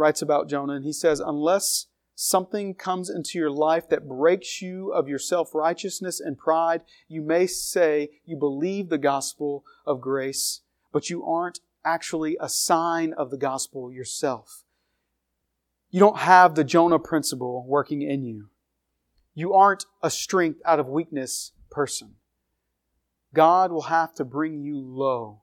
writes 0.00 0.22
about 0.22 0.48
Jonah, 0.48 0.72
and 0.72 0.84
he 0.84 0.92
says, 0.92 1.20
Unless 1.20 1.86
something 2.14 2.74
comes 2.74 3.08
into 3.08 3.38
your 3.38 3.50
life 3.50 3.88
that 3.88 4.08
breaks 4.08 4.60
you 4.60 4.92
of 4.92 5.08
your 5.08 5.18
self 5.18 5.54
righteousness 5.54 6.18
and 6.18 6.36
pride, 6.36 6.82
you 7.06 7.22
may 7.22 7.46
say 7.46 8.10
you 8.24 8.36
believe 8.36 8.88
the 8.88 8.98
gospel 8.98 9.64
of 9.86 10.00
grace, 10.00 10.62
but 10.92 11.10
you 11.10 11.24
aren't 11.24 11.60
actually 11.84 12.36
a 12.40 12.48
sign 12.48 13.12
of 13.12 13.30
the 13.30 13.38
gospel 13.38 13.92
yourself. 13.92 14.64
You 15.90 16.00
don't 16.00 16.18
have 16.18 16.54
the 16.54 16.64
Jonah 16.64 16.98
principle 16.98 17.64
working 17.66 18.02
in 18.02 18.22
you. 18.22 18.48
You 19.34 19.54
aren't 19.54 19.86
a 20.02 20.10
strength 20.10 20.60
out 20.64 20.80
of 20.80 20.88
weakness 20.88 21.52
person. 21.70 22.16
God 23.32 23.70
will 23.70 23.82
have 23.82 24.14
to 24.14 24.24
bring 24.24 24.60
you 24.60 24.78
low 24.78 25.42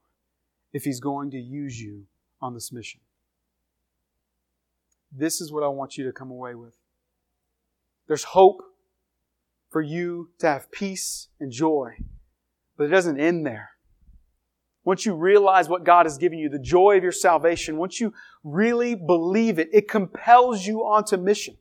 if 0.73 0.83
He's 0.83 0.99
going 0.99 1.31
to 1.31 1.37
use 1.37 1.81
you 1.81 2.05
on 2.41 2.53
this 2.53 2.71
mission. 2.71 2.99
This 5.11 5.41
is 5.41 5.51
what 5.51 5.63
I 5.63 5.67
want 5.67 5.97
you 5.97 6.05
to 6.05 6.11
come 6.11 6.31
away 6.31 6.55
with. 6.55 6.75
There's 8.07 8.23
hope 8.23 8.61
for 9.69 9.81
you 9.81 10.29
to 10.39 10.47
have 10.47 10.71
peace 10.71 11.27
and 11.39 11.51
joy, 11.51 11.97
but 12.77 12.85
it 12.85 12.89
doesn't 12.89 13.19
end 13.19 13.45
there. 13.45 13.71
Once 14.83 15.05
you 15.05 15.13
realize 15.13 15.67
what 15.67 15.83
God 15.83 16.05
has 16.05 16.17
given 16.17 16.39
you, 16.39 16.47
the 16.47 16.59
joy 16.59 16.95
of 16.97 17.03
your 17.03 17.11
salvation, 17.11 17.77
once 17.77 17.99
you 17.99 18.13
really 18.43 18.95
believe 18.95 19.59
it, 19.59 19.67
it 19.73 19.89
compels 19.89 20.65
you 20.65 20.79
onto 20.79 21.17
mission. 21.17 21.57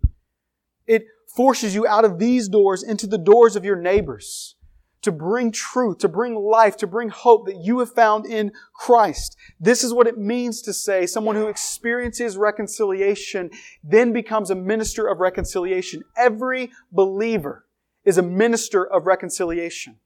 It 0.87 1.07
forces 1.35 1.75
you 1.75 1.87
out 1.87 2.05
of 2.05 2.19
these 2.19 2.49
doors 2.49 2.85
into 2.85 3.07
the 3.07 3.19
doors 3.19 3.57
of 3.57 3.65
your 3.65 3.77
neighbors 3.77 4.56
to 5.03 5.13
bring 5.13 5.53
truth, 5.53 5.99
to 5.99 6.09
bring 6.09 6.35
life, 6.35 6.77
to 6.79 6.87
bring 6.87 7.09
hope 7.09 7.47
that 7.47 7.63
you 7.63 7.79
have 7.79 7.93
found 7.93 8.27
in 8.27 8.53
Christ. 8.75 9.37
This 9.61 9.85
is 9.85 9.93
what 9.93 10.07
it 10.07 10.19
means 10.19 10.63
to 10.63 10.73
say 10.73 11.07
someone 11.07 11.37
who 11.37 11.49
experiences 11.49 12.37
reconciliation 12.37 13.51
then 13.85 14.13
becomes 14.13 14.51
a 14.51 14.55
minister 14.55 15.07
of 15.07 15.21
reconciliation. 15.21 16.03
Every 16.17 16.71
believer 16.91 17.67
is 18.05 18.19
a 18.19 18.23
minister 18.23 18.87
of 18.87 19.07
reconciliation, 19.07 19.97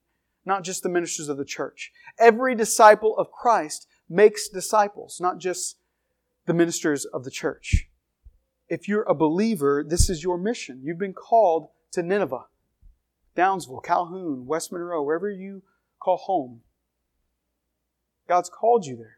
not 0.45 0.63
just 0.63 0.83
the 0.83 0.89
ministers 0.89 1.29
of 1.29 1.37
the 1.37 1.45
church. 1.45 1.91
Every 2.19 2.55
disciple 2.55 3.17
of 3.17 3.31
Christ 3.31 3.87
makes 4.09 4.49
disciples, 4.49 5.19
not 5.21 5.39
just 5.39 5.77
the 6.45 6.53
ministers 6.53 7.05
of 7.05 7.23
the 7.23 7.31
church. 7.31 7.87
If 8.67 8.87
you're 8.87 9.03
a 9.03 9.15
believer, 9.15 9.83
this 9.87 10.09
is 10.09 10.23
your 10.23 10.37
mission. 10.37 10.81
You've 10.83 10.97
been 10.97 11.13
called 11.13 11.67
to 11.91 12.01
Nineveh. 12.01 12.45
Downsville, 13.35 13.83
Calhoun, 13.83 14.45
West 14.45 14.71
Monroe, 14.71 15.03
wherever 15.03 15.29
you 15.29 15.63
call 15.99 16.17
home. 16.17 16.61
God's 18.27 18.49
called 18.49 18.85
you 18.85 18.95
there. 18.95 19.17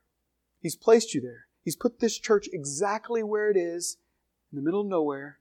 He's 0.62 0.76
placed 0.76 1.14
you 1.14 1.22
there. 1.22 1.48
He's 1.64 1.76
put 1.76 2.00
this 2.00 2.18
church 2.18 2.48
exactly 2.52 3.24
where 3.24 3.50
it 3.50 3.58
is, 3.58 3.98
in 4.52 4.58
the 4.58 4.62
middle 4.62 4.82
of 4.82 4.88
nowhere, 4.88 5.40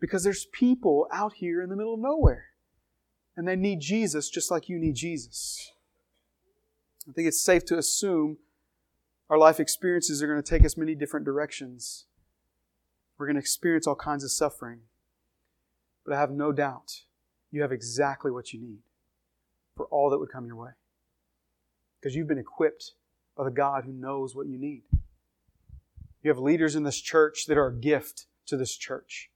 because 0.00 0.24
there's 0.24 0.46
people 0.46 1.06
out 1.12 1.34
here 1.34 1.62
in 1.62 1.70
the 1.70 1.76
middle 1.76 1.94
of 1.94 2.00
nowhere. 2.00 2.46
And 3.36 3.46
they 3.46 3.56
need 3.56 3.80
Jesus 3.80 4.28
just 4.28 4.50
like 4.50 4.68
you 4.68 4.78
need 4.78 4.96
Jesus. 4.96 5.72
I 7.08 7.12
think 7.12 7.28
it's 7.28 7.42
safe 7.42 7.64
to 7.66 7.78
assume 7.78 8.38
our 9.30 9.38
life 9.38 9.60
experiences 9.60 10.22
are 10.22 10.26
going 10.26 10.42
to 10.42 10.50
take 10.50 10.64
us 10.64 10.76
many 10.76 10.94
different 10.94 11.24
directions. 11.24 12.06
We're 13.16 13.26
going 13.26 13.36
to 13.36 13.40
experience 13.40 13.86
all 13.86 13.94
kinds 13.94 14.24
of 14.24 14.32
suffering. 14.32 14.80
But 16.04 16.14
I 16.14 16.20
have 16.20 16.30
no 16.30 16.52
doubt 16.52 17.02
you 17.50 17.62
have 17.62 17.72
exactly 17.72 18.30
what 18.30 18.52
you 18.52 18.60
need 18.60 18.78
for 19.76 19.86
all 19.86 20.10
that 20.10 20.18
would 20.18 20.30
come 20.30 20.46
your 20.46 20.56
way. 20.56 20.70
Because 22.00 22.14
you've 22.14 22.28
been 22.28 22.38
equipped 22.38 22.92
by 23.36 23.44
the 23.44 23.50
God 23.50 23.84
who 23.84 23.92
knows 23.92 24.34
what 24.34 24.46
you 24.46 24.58
need. 24.58 24.82
You 26.22 26.30
have 26.30 26.38
leaders 26.38 26.74
in 26.74 26.82
this 26.82 27.00
church 27.00 27.46
that 27.46 27.56
are 27.56 27.68
a 27.68 27.74
gift 27.74 28.26
to 28.46 28.56
this 28.56 28.76
church. 28.76 29.30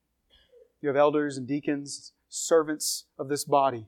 You 0.80 0.88
have 0.88 0.96
elders 0.96 1.36
and 1.36 1.46
deacons, 1.46 2.12
servants 2.28 3.04
of 3.18 3.28
this 3.28 3.44
body 3.44 3.86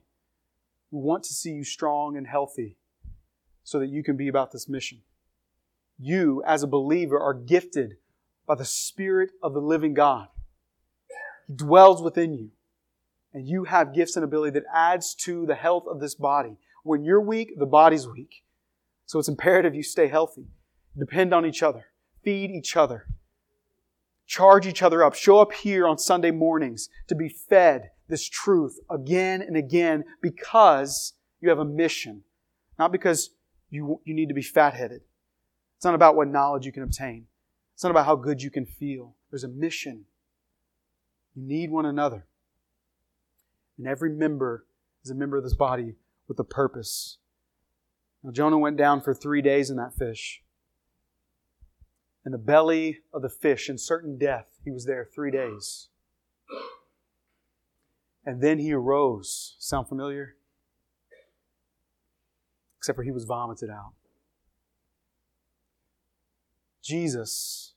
who 0.91 0.97
want 0.97 1.23
to 1.23 1.33
see 1.33 1.51
you 1.51 1.63
strong 1.63 2.15
and 2.15 2.25
healthy 2.25 2.77
so 3.63 3.79
that 3.79 3.89
you 3.89 4.03
can 4.03 4.15
be 4.15 4.27
about 4.27 4.51
this 4.51 4.69
mission. 4.69 5.01
You, 5.99 6.41
as 6.45 6.63
a 6.63 6.67
believer, 6.67 7.19
are 7.19 7.33
gifted 7.33 7.97
by 8.45 8.55
the 8.55 8.65
Spirit 8.65 9.31
of 9.41 9.53
the 9.53 9.61
living 9.61 9.93
God. 9.93 10.27
He 11.47 11.53
dwells 11.53 12.01
within 12.01 12.33
you 12.33 12.51
and 13.35 13.49
you 13.49 13.65
have 13.65 13.93
gifts 13.93 14.15
and 14.15 14.23
ability 14.23 14.51
that 14.51 14.63
adds 14.73 15.13
to 15.13 15.45
the 15.45 15.55
health 15.55 15.83
of 15.89 15.99
this 15.99 16.15
body. 16.15 16.55
When 16.83 17.03
you're 17.03 17.21
weak, 17.21 17.51
the 17.57 17.65
body's 17.65 18.07
weak. 18.07 18.45
So 19.05 19.19
it's 19.19 19.27
imperative 19.27 19.75
you 19.75 19.83
stay 19.83 20.07
healthy. 20.07 20.47
Depend 20.97 21.33
on 21.33 21.45
each 21.45 21.61
other. 21.61 21.87
Feed 22.23 22.49
each 22.49 22.77
other. 22.77 23.07
Charge 24.25 24.65
each 24.65 24.81
other 24.81 25.03
up. 25.03 25.15
Show 25.15 25.39
up 25.39 25.51
here 25.51 25.85
on 25.85 25.97
Sunday 25.97 26.31
mornings 26.31 26.87
to 27.09 27.13
be 27.13 27.27
fed 27.27 27.89
this 28.07 28.27
truth 28.29 28.79
again 28.89 29.41
and 29.41 29.57
again 29.57 30.05
because 30.21 31.13
you 31.41 31.49
have 31.49 31.59
a 31.59 31.65
mission. 31.65 32.23
Not 32.79 32.93
because 32.93 33.31
you, 33.69 33.99
you 34.05 34.13
need 34.13 34.29
to 34.29 34.33
be 34.33 34.41
fat 34.41 34.73
headed. 34.73 35.01
It's 35.75 35.83
not 35.83 35.93
about 35.93 36.15
what 36.15 36.29
knowledge 36.29 36.65
you 36.65 36.71
can 36.71 36.83
obtain. 36.83 37.25
It's 37.73 37.83
not 37.83 37.91
about 37.91 38.05
how 38.05 38.15
good 38.15 38.41
you 38.41 38.49
can 38.49 38.65
feel. 38.65 39.17
There's 39.29 39.43
a 39.43 39.49
mission. 39.49 40.05
You 41.35 41.43
need 41.45 41.69
one 41.69 41.85
another. 41.85 42.27
And 43.77 43.87
every 43.87 44.09
member 44.09 44.65
is 45.03 45.11
a 45.11 45.15
member 45.15 45.37
of 45.37 45.43
this 45.43 45.55
body 45.55 45.95
with 46.27 46.39
a 46.39 46.43
purpose. 46.43 47.17
Now, 48.23 48.31
Jonah 48.31 48.57
went 48.57 48.77
down 48.77 49.01
for 49.01 49.13
three 49.13 49.41
days 49.41 49.69
in 49.69 49.77
that 49.77 49.93
fish. 49.93 50.41
In 52.25 52.31
the 52.31 52.37
belly 52.37 52.99
of 53.13 53.21
the 53.21 53.29
fish, 53.29 53.69
in 53.69 53.77
certain 53.77 54.17
death, 54.17 54.47
he 54.63 54.71
was 54.71 54.85
there 54.85 55.07
three 55.13 55.29
days. 55.29 55.89
And 58.25 58.41
then 58.41 58.57
he 58.57 58.73
arose. 58.73 59.55
Sound 59.59 59.87
familiar? 59.87 60.35
Except 62.77 62.95
for 62.95 63.03
he 63.03 63.11
was 63.11 63.25
vomited 63.25 63.69
out. 63.69 63.93
Jesus, 66.81 67.73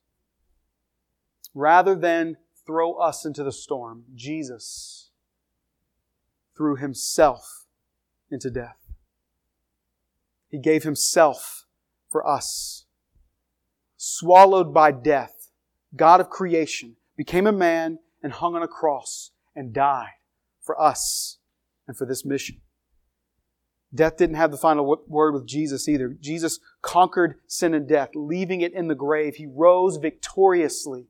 rather 1.55 1.95
than 1.95 2.37
throw 2.67 2.95
us 2.95 3.25
into 3.25 3.43
the 3.43 3.53
storm, 3.53 4.05
Jesus 4.15 5.08
threw 6.59 6.77
himself 6.77 7.65
into 8.31 8.51
death. 8.51 8.77
He 10.51 10.59
gave 10.59 10.83
himself 10.83 11.65
for 12.11 12.27
us. 12.29 12.85
Swallowed 13.97 14.75
by 14.75 14.91
death, 14.91 15.51
God 15.97 16.21
of 16.21 16.29
creation 16.29 16.97
became 17.17 17.47
a 17.47 17.53
man 17.53 18.01
and 18.23 18.33
hung 18.33 18.55
on 18.55 18.63
a 18.63 18.69
cross 18.69 19.31
and 19.55 19.73
died 19.73 20.11
for 20.61 20.81
us 20.81 21.39
and 21.87 21.97
for 21.97 22.05
this 22.05 22.25
mission. 22.25 22.61
Death 23.95 24.19
didn't 24.19 24.37
have 24.37 24.51
the 24.51 24.59
final 24.59 25.03
word 25.09 25.33
with 25.33 25.47
Jesus 25.47 25.89
either. 25.89 26.15
Jesus 26.21 26.61
conquered 26.83 27.37
sin 27.47 27.73
and 27.73 27.89
death, 27.89 28.11
leaving 28.15 28.61
it 28.61 28.75
in 28.75 28.89
the 28.89 28.95
grave. 28.95 29.37
He 29.37 29.47
rose 29.47 29.97
victoriously 29.97 31.07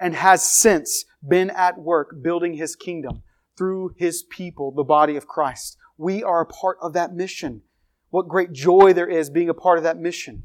and 0.00 0.14
has 0.14 0.42
since 0.42 1.04
been 1.26 1.50
at 1.50 1.78
work 1.78 2.22
building 2.22 2.54
his 2.54 2.76
kingdom 2.76 3.22
through 3.58 3.94
his 3.96 4.22
people, 4.22 4.70
the 4.70 4.84
body 4.84 5.16
of 5.16 5.26
Christ. 5.26 5.76
We 5.98 6.22
are 6.22 6.40
a 6.40 6.46
part 6.46 6.78
of 6.80 6.92
that 6.92 7.12
mission. 7.12 7.62
What 8.10 8.28
great 8.28 8.52
joy 8.52 8.92
there 8.92 9.08
is 9.08 9.28
being 9.28 9.48
a 9.48 9.54
part 9.54 9.78
of 9.78 9.84
that 9.84 9.98
mission. 9.98 10.44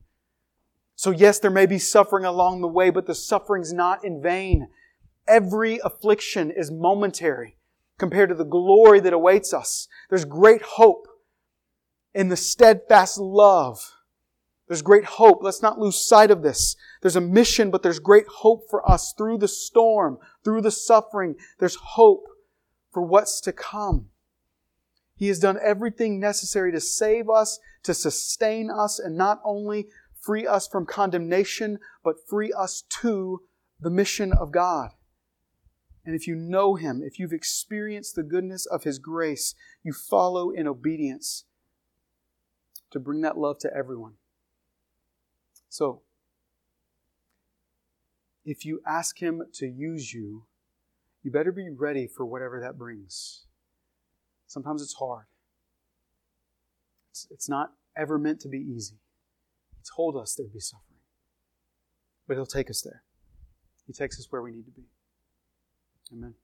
So 0.96 1.12
yes, 1.12 1.40
there 1.40 1.52
may 1.52 1.68
be 1.68 1.80
suffering 1.80 2.26
along 2.26 2.62
the 2.62 2.68
way, 2.68 2.90
but 2.90 3.06
the 3.06 3.16
suffering's 3.16 3.72
not 3.72 4.04
in 4.04 4.22
vain. 4.22 4.68
Every 5.28 5.80
affliction 5.84 6.52
is 6.52 6.72
momentary 6.72 7.58
compared 7.98 8.30
to 8.30 8.36
the 8.36 8.44
glory 8.44 9.00
that 9.00 9.14
awaits 9.14 9.54
us. 9.54 9.88
There's 10.10 10.26
great 10.26 10.64
hope 10.64 11.08
in 12.14 12.30
the 12.30 12.36
steadfast 12.36 13.20
love. 13.20 13.94
There's 14.68 14.82
great 14.82 15.06
hope. 15.06 15.40
Let's 15.42 15.62
not 15.62 15.80
lose 15.80 16.04
sight 16.04 16.32
of 16.32 16.42
this. 16.42 16.76
There's 17.02 17.16
a 17.16 17.22
mission, 17.22 17.70
but 17.70 17.84
there's 17.84 18.00
great 18.00 18.28
hope 18.28 18.70
for 18.70 18.90
us 18.90 19.14
through 19.16 19.38
the 19.38 19.48
storm, 19.48 20.18
through 20.44 20.62
the 20.62 20.72
suffering. 20.72 21.36
There's 21.60 21.76
hope 21.76 22.26
for 22.94 23.02
what's 23.02 23.42
to 23.42 23.52
come. 23.52 24.10
He 25.16 25.28
has 25.28 25.40
done 25.40 25.58
everything 25.62 26.20
necessary 26.20 26.72
to 26.72 26.80
save 26.80 27.30
us, 27.30 27.60
to 27.84 27.94
sustain 27.94 28.70
us, 28.70 29.00
and 29.00 29.18
not 29.18 29.42
only 29.44 29.88
free 30.20 30.48
us 30.48 30.68
from 30.68 30.86
condemnation, 30.86 31.80
but 32.04 32.28
free 32.28 32.52
us 32.52 32.84
to 33.02 33.42
the 33.80 33.90
mission 33.90 34.32
of 34.34 34.52
God. 34.52 34.92
And 36.06 36.16
if 36.16 36.28
you 36.28 36.36
know 36.36 36.76
Him, 36.76 37.02
if 37.04 37.20
you've 37.20 37.34
experienced 37.34 38.16
the 38.16 38.24
goodness 38.24 38.66
of 38.66 38.84
His 38.84 39.00
grace, 39.00 39.56
you 39.84 39.94
follow 39.94 40.50
in 40.50 40.68
obedience 40.68 41.46
to 42.92 43.00
bring 43.00 43.22
that 43.22 43.38
love 43.38 43.60
to 43.60 43.70
everyone. 43.76 44.14
So, 45.70 46.02
if 48.46 48.66
you 48.66 48.82
ask 48.86 49.20
Him 49.20 49.44
to 49.54 49.68
use 49.68 50.14
you, 50.14 50.46
you 51.24 51.32
better 51.32 51.52
be 51.52 51.70
ready 51.70 52.08
for 52.08 52.26
whatever 52.26 52.60
that 52.60 52.78
brings. 52.78 53.46
Sometimes 54.48 54.82
it's 54.82 54.94
hard. 54.94 55.26
It's, 57.12 57.28
it's 57.32 57.50
not 57.50 57.72
ever 57.98 58.20
meant 58.20 58.42
to 58.42 58.50
be 58.50 58.60
easy. 58.60 58.96
He 59.76 59.82
told 59.96 60.18
us 60.18 60.36
there'd 60.36 60.54
be 60.54 60.60
suffering. 60.60 61.00
But 62.28 62.36
He'll 62.36 62.46
take 62.46 62.70
us 62.70 62.82
there. 62.82 63.04
He 63.88 63.94
takes 63.94 64.20
us 64.20 64.28
where 64.30 64.42
we 64.42 64.52
need 64.52 64.66
to 64.66 64.72
be. 64.72 64.84
Amen. 66.12 66.36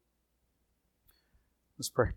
Let's 1.78 1.90
pray. 1.90 2.10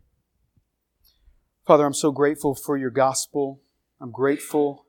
Father, 1.66 1.84
I'm 1.84 1.94
so 1.94 2.10
grateful 2.10 2.54
for 2.54 2.76
your 2.76 2.90
gospel. 2.90 3.60
I'm 4.00 4.10
grateful 4.10 4.86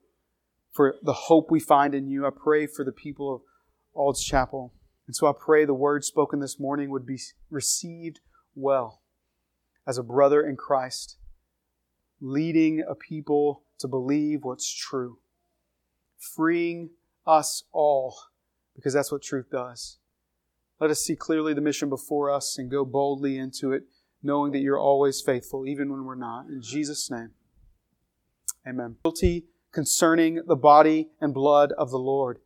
for 0.72 0.96
the 1.04 1.14
hope 1.14 1.52
we 1.52 1.60
find 1.60 1.94
in 1.94 2.08
you. 2.08 2.26
I 2.26 2.32
pray 2.32 2.66
for 2.66 2.84
the 2.84 2.92
people 2.92 3.36
of 3.36 3.42
Ald's 3.94 4.24
Chapel. 4.24 4.74
And 5.14 5.16
so 5.16 5.28
I 5.28 5.34
pray 5.39 5.64
the 5.64 5.76
word 5.76 6.03
spoken 6.03 6.39
this 6.39 6.59
morning 6.59 6.89
would 6.89 7.05
be 7.05 7.20
received 7.51 8.20
well 8.55 9.03
as 9.86 9.99
a 9.99 10.03
brother 10.03 10.41
in 10.41 10.55
Christ, 10.55 11.18
leading 12.20 12.84
a 12.89 12.95
people 12.95 13.61
to 13.78 13.88
believe 13.88 14.39
what's 14.43 14.74
true, 14.74 15.20
freeing 16.18 16.89
us 17.28 17.61
all, 17.72 18.18
because 18.76 18.91
that's 18.95 19.11
what 19.11 19.22
truth 19.22 19.51
does. 19.51 19.99
Let 20.80 20.89
us 20.89 21.01
see 21.01 21.16
clearly 21.16 21.53
the 21.53 21.61
mission 21.61 21.89
before 21.89 22.32
us 22.32 22.57
and 22.57 22.72
go 22.72 22.84
boldly 22.84 23.38
into 23.38 23.72
it, 23.72 23.84
knowing 24.24 24.51
that 24.53 24.61
you're 24.61 24.80
always 24.80 25.22
faithful, 25.22 25.68
even 25.68 25.91
when 25.91 26.05
we're 26.05 26.16
not. 26.16 26.47
In 26.47 26.64
Jesus' 26.64 27.11
name, 27.11 27.34
amen. 28.68 28.95
Guilty 29.03 29.45
concerning 29.72 30.41
the 30.47 30.55
body 30.55 31.09
and 31.22 31.36
blood 31.36 31.72
of 31.74 31.91
the 31.91 31.99
Lord. 31.99 32.39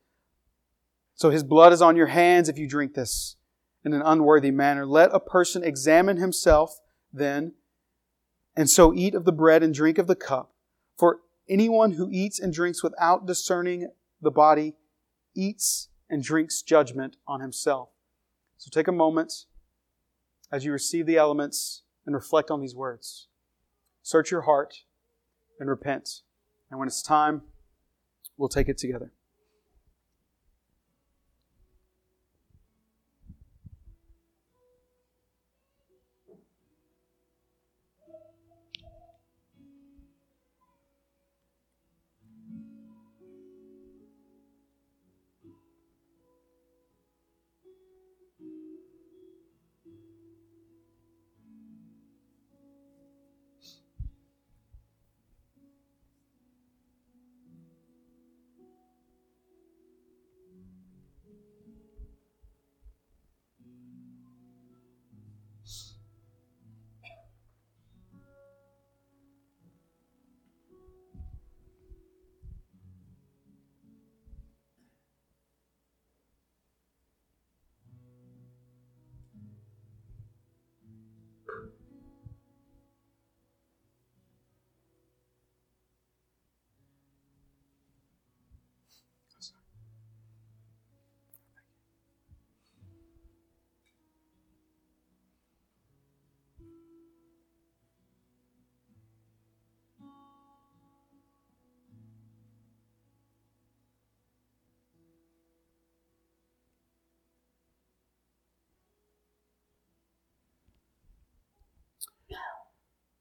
So 1.18 1.32
his 1.32 1.44
blood 1.44 1.74
is 1.74 1.82
on 1.82 1.96
your 1.96 2.08
hands 2.08 2.48
if 2.48 2.60
you 2.60 2.70
drink 2.70 2.94
this 2.94 3.38
in 3.84 3.92
an 3.92 4.04
unworthy 4.06 4.52
manner. 4.52 4.86
Let 4.86 5.10
a 5.12 5.20
person 5.20 5.64
examine 5.64 6.18
himself 6.18 6.80
then, 7.12 7.54
and 8.56 8.70
so 8.70 8.94
eat 8.94 9.16
of 9.16 9.26
the 9.26 9.32
bread 9.32 9.64
and 9.64 9.74
drink 9.74 9.98
of 9.98 10.06
the 10.06 10.16
cup. 10.16 10.54
For 10.96 11.22
anyone 11.50 11.94
who 11.94 12.10
eats 12.12 12.40
and 12.40 12.54
drinks 12.54 12.84
without 12.84 13.26
discerning 13.26 13.90
the 14.22 14.30
body 14.30 14.76
eats 15.36 15.90
and 16.08 16.22
drinks 16.22 16.62
judgment 16.62 17.18
on 17.28 17.42
himself. 17.42 17.90
So 18.58 18.70
take 18.72 18.88
a 18.88 18.92
moment 18.92 19.46
as 20.52 20.66
you 20.66 20.72
receive 20.72 21.08
the 21.08 21.18
elements 21.18 21.82
and 22.06 22.14
reflect 22.14 22.52
on 22.52 22.62
these 22.62 22.76
words. 22.76 23.28
Search 24.04 24.30
your 24.30 24.42
heart 24.42 24.84
and 25.60 25.68
repent. 25.68 26.22
And 26.70 26.80
when 26.80 26.88
it's 26.88 27.02
time, 27.02 27.42
we'll 28.38 28.50
take 28.50 28.70
it 28.70 28.78
together. 28.78 29.14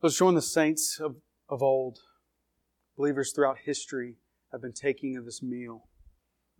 I 0.06 0.08
was 0.08 0.14
showing 0.14 0.36
the 0.36 0.40
saints 0.40 1.00
of, 1.00 1.16
of 1.48 1.64
old, 1.64 1.98
believers 2.96 3.32
throughout 3.32 3.58
history, 3.64 4.14
have 4.52 4.62
been 4.62 4.72
taking 4.72 5.16
of 5.16 5.24
this 5.24 5.42
meal, 5.42 5.88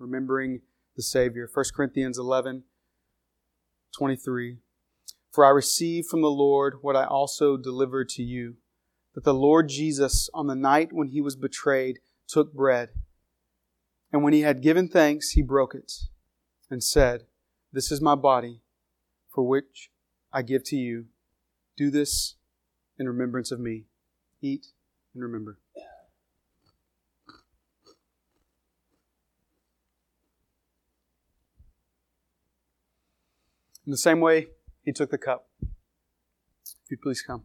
remembering 0.00 0.62
the 0.96 1.02
Savior. 1.04 1.48
1 1.54 1.66
Corinthians 1.72 2.18
11, 2.18 2.64
23. 3.96 4.56
For 5.30 5.44
I 5.44 5.50
received 5.50 6.08
from 6.08 6.22
the 6.22 6.28
Lord 6.28 6.78
what 6.80 6.96
I 6.96 7.04
also 7.04 7.56
delivered 7.56 8.08
to 8.08 8.22
you, 8.24 8.56
that 9.14 9.22
the 9.22 9.32
Lord 9.32 9.68
Jesus, 9.68 10.28
on 10.34 10.48
the 10.48 10.56
night 10.56 10.92
when 10.92 11.06
he 11.06 11.20
was 11.20 11.36
betrayed, 11.36 12.00
took 12.26 12.52
bread. 12.52 12.88
And 14.12 14.24
when 14.24 14.32
he 14.32 14.40
had 14.40 14.60
given 14.60 14.88
thanks, 14.88 15.30
he 15.30 15.42
broke 15.42 15.72
it 15.72 15.92
and 16.68 16.82
said, 16.82 17.26
This 17.72 17.92
is 17.92 18.00
my 18.00 18.16
body, 18.16 18.62
for 19.32 19.44
which 19.44 19.92
I 20.32 20.42
give 20.42 20.64
to 20.64 20.76
you. 20.76 21.04
Do 21.76 21.92
this 21.92 22.34
in 22.98 23.06
remembrance 23.06 23.50
of 23.50 23.60
me. 23.60 23.84
Eat 24.40 24.68
and 25.14 25.22
remember. 25.22 25.58
In 33.84 33.92
the 33.92 33.96
same 33.96 34.20
way, 34.20 34.48
he 34.84 34.92
took 34.92 35.10
the 35.10 35.18
cup. 35.18 35.48
If 35.62 36.90
you'd 36.90 37.02
please 37.02 37.22
come. 37.22 37.44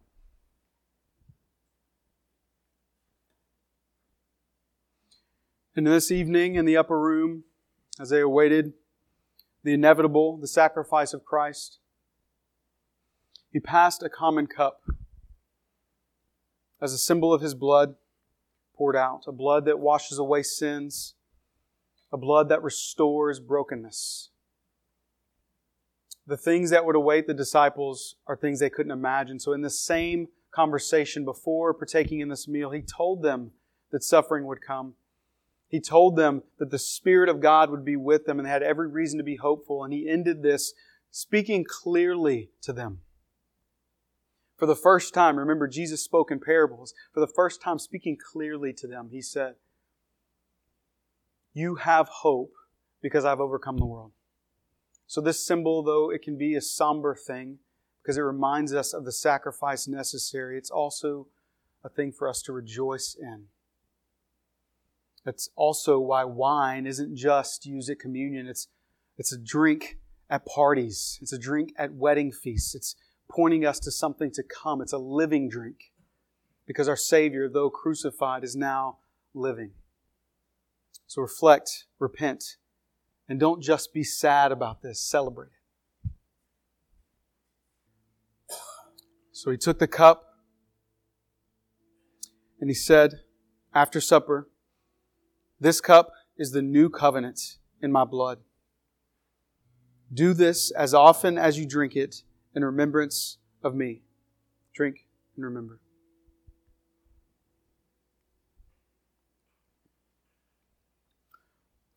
And 5.75 5.87
this 5.87 6.11
evening 6.11 6.55
in 6.55 6.65
the 6.65 6.75
upper 6.75 6.99
room, 6.99 7.43
as 7.99 8.09
they 8.09 8.19
awaited 8.19 8.73
the 9.63 9.73
inevitable, 9.73 10.37
the 10.37 10.47
sacrifice 10.47 11.13
of 11.13 11.23
Christ, 11.23 11.77
he 13.51 13.59
passed 13.59 14.01
a 14.01 14.09
common 14.09 14.47
cup 14.47 14.81
as 16.81 16.93
a 16.93 16.97
symbol 16.97 17.33
of 17.33 17.41
his 17.41 17.53
blood 17.53 17.95
poured 18.75 18.95
out, 18.95 19.23
a 19.27 19.31
blood 19.31 19.65
that 19.65 19.79
washes 19.79 20.17
away 20.17 20.41
sins, 20.43 21.13
a 22.11 22.17
blood 22.17 22.49
that 22.49 22.63
restores 22.63 23.39
brokenness. 23.39 24.29
The 26.25 26.37
things 26.37 26.69
that 26.69 26.85
would 26.85 26.95
await 26.95 27.27
the 27.27 27.33
disciples 27.33 28.15
are 28.27 28.35
things 28.35 28.59
they 28.59 28.69
couldn't 28.69 28.91
imagine. 28.91 29.39
So, 29.39 29.53
in 29.53 29.61
the 29.61 29.69
same 29.69 30.27
conversation 30.51 31.25
before 31.25 31.73
partaking 31.73 32.19
in 32.19 32.29
this 32.29 32.47
meal, 32.47 32.71
he 32.71 32.81
told 32.81 33.21
them 33.21 33.51
that 33.91 34.03
suffering 34.03 34.45
would 34.45 34.61
come. 34.61 34.95
He 35.67 35.79
told 35.79 36.15
them 36.15 36.43
that 36.59 36.69
the 36.69 36.79
Spirit 36.79 37.29
of 37.29 37.39
God 37.39 37.69
would 37.69 37.85
be 37.85 37.95
with 37.95 38.25
them 38.25 38.39
and 38.39 38.45
they 38.45 38.51
had 38.51 38.63
every 38.63 38.87
reason 38.87 39.17
to 39.17 39.23
be 39.23 39.37
hopeful. 39.37 39.83
And 39.83 39.93
he 39.93 40.09
ended 40.09 40.43
this 40.43 40.73
speaking 41.11 41.63
clearly 41.63 42.49
to 42.61 42.73
them. 42.73 43.01
For 44.61 44.67
the 44.67 44.75
first 44.75 45.15
time, 45.15 45.39
remember, 45.39 45.67
Jesus 45.67 46.03
spoke 46.03 46.29
in 46.29 46.39
parables. 46.39 46.93
For 47.15 47.19
the 47.19 47.25
first 47.25 47.63
time, 47.63 47.79
speaking 47.79 48.15
clearly 48.15 48.73
to 48.73 48.85
them, 48.85 49.09
he 49.11 49.19
said, 49.19 49.55
You 51.51 51.77
have 51.77 52.07
hope 52.07 52.53
because 53.01 53.25
I've 53.25 53.39
overcome 53.39 53.77
the 53.77 53.87
world. 53.87 54.11
So, 55.07 55.19
this 55.19 55.43
symbol, 55.43 55.81
though 55.81 56.11
it 56.11 56.21
can 56.21 56.37
be 56.37 56.53
a 56.53 56.61
somber 56.61 57.15
thing 57.15 57.57
because 58.03 58.19
it 58.19 58.21
reminds 58.21 58.71
us 58.71 58.93
of 58.93 59.03
the 59.03 59.11
sacrifice 59.11 59.87
necessary, 59.87 60.59
it's 60.59 60.69
also 60.69 61.25
a 61.83 61.89
thing 61.89 62.11
for 62.11 62.29
us 62.29 62.43
to 62.43 62.53
rejoice 62.53 63.17
in. 63.19 63.45
That's 65.25 65.49
also 65.55 65.97
why 65.97 66.23
wine 66.23 66.85
isn't 66.85 67.15
just 67.15 67.65
used 67.65 67.89
at 67.89 67.97
communion, 67.97 68.45
it's, 68.45 68.67
it's 69.17 69.33
a 69.33 69.39
drink 69.39 69.97
at 70.29 70.45
parties, 70.45 71.17
it's 71.19 71.33
a 71.33 71.39
drink 71.39 71.73
at 71.79 71.95
wedding 71.95 72.31
feasts, 72.31 72.75
it's 72.75 72.95
pointing 73.35 73.65
us 73.65 73.79
to 73.79 73.91
something 73.91 74.31
to 74.31 74.43
come. 74.43 74.81
It's 74.81 74.93
a 74.93 74.97
living 74.97 75.49
drink 75.49 75.91
because 76.65 76.87
our 76.87 76.95
Savior, 76.95 77.49
though 77.49 77.69
crucified, 77.69 78.43
is 78.43 78.55
now 78.55 78.99
living. 79.33 79.71
So 81.07 81.21
reflect, 81.21 81.85
repent, 81.99 82.57
and 83.27 83.39
don't 83.39 83.61
just 83.61 83.93
be 83.93 84.03
sad 84.03 84.51
about 84.51 84.81
this, 84.81 84.99
celebrate 85.01 85.47
it. 85.47 86.11
So 89.31 89.51
he 89.51 89.57
took 89.57 89.79
the 89.79 89.87
cup 89.87 90.35
and 92.59 92.69
he 92.69 92.73
said, 92.73 93.21
after 93.73 93.99
supper, 93.99 94.49
This 95.59 95.81
cup 95.81 96.11
is 96.37 96.51
the 96.51 96.61
new 96.61 96.89
covenant 96.89 97.57
in 97.81 97.91
my 97.91 98.03
blood. 98.03 98.39
Do 100.13 100.33
this 100.33 100.71
as 100.71 100.93
often 100.93 101.37
as 101.37 101.57
you 101.57 101.65
drink 101.65 101.95
it 101.95 102.23
in 102.55 102.63
remembrance 102.63 103.37
of 103.63 103.75
me. 103.75 104.03
Drink 104.73 105.05
and 105.35 105.45
remember. 105.45 105.79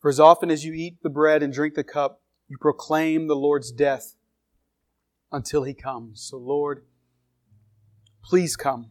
For 0.00 0.10
as 0.10 0.20
often 0.20 0.50
as 0.50 0.64
you 0.64 0.74
eat 0.74 1.02
the 1.02 1.08
bread 1.08 1.42
and 1.42 1.52
drink 1.52 1.74
the 1.74 1.82
cup, 1.82 2.20
you 2.46 2.58
proclaim 2.60 3.26
the 3.26 3.36
Lord's 3.36 3.72
death 3.72 4.16
until 5.32 5.62
he 5.62 5.72
comes. 5.72 6.20
So, 6.20 6.36
Lord, 6.36 6.84
please 8.22 8.54
come. 8.54 8.90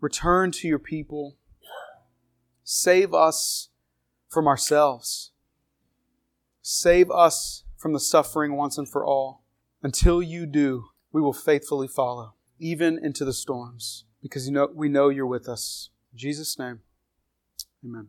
Return 0.00 0.50
to 0.52 0.66
your 0.66 0.78
people. 0.78 1.36
Save 2.64 3.12
us 3.12 3.68
from 4.30 4.48
ourselves. 4.48 5.32
Save 6.62 7.10
us 7.10 7.64
from 7.76 7.92
the 7.92 8.00
suffering 8.00 8.56
once 8.56 8.78
and 8.78 8.88
for 8.88 9.04
all. 9.04 9.41
Until 9.82 10.22
you 10.22 10.46
do, 10.46 10.90
we 11.12 11.20
will 11.20 11.32
faithfully 11.32 11.88
follow, 11.88 12.34
even 12.60 13.04
into 13.04 13.24
the 13.24 13.32
storms, 13.32 14.04
because 14.22 14.46
you 14.46 14.52
know, 14.52 14.68
we 14.72 14.88
know 14.88 15.08
you're 15.08 15.26
with 15.26 15.48
us. 15.48 15.90
In 16.12 16.18
Jesus' 16.18 16.56
name, 16.56 16.80
amen. 17.84 18.08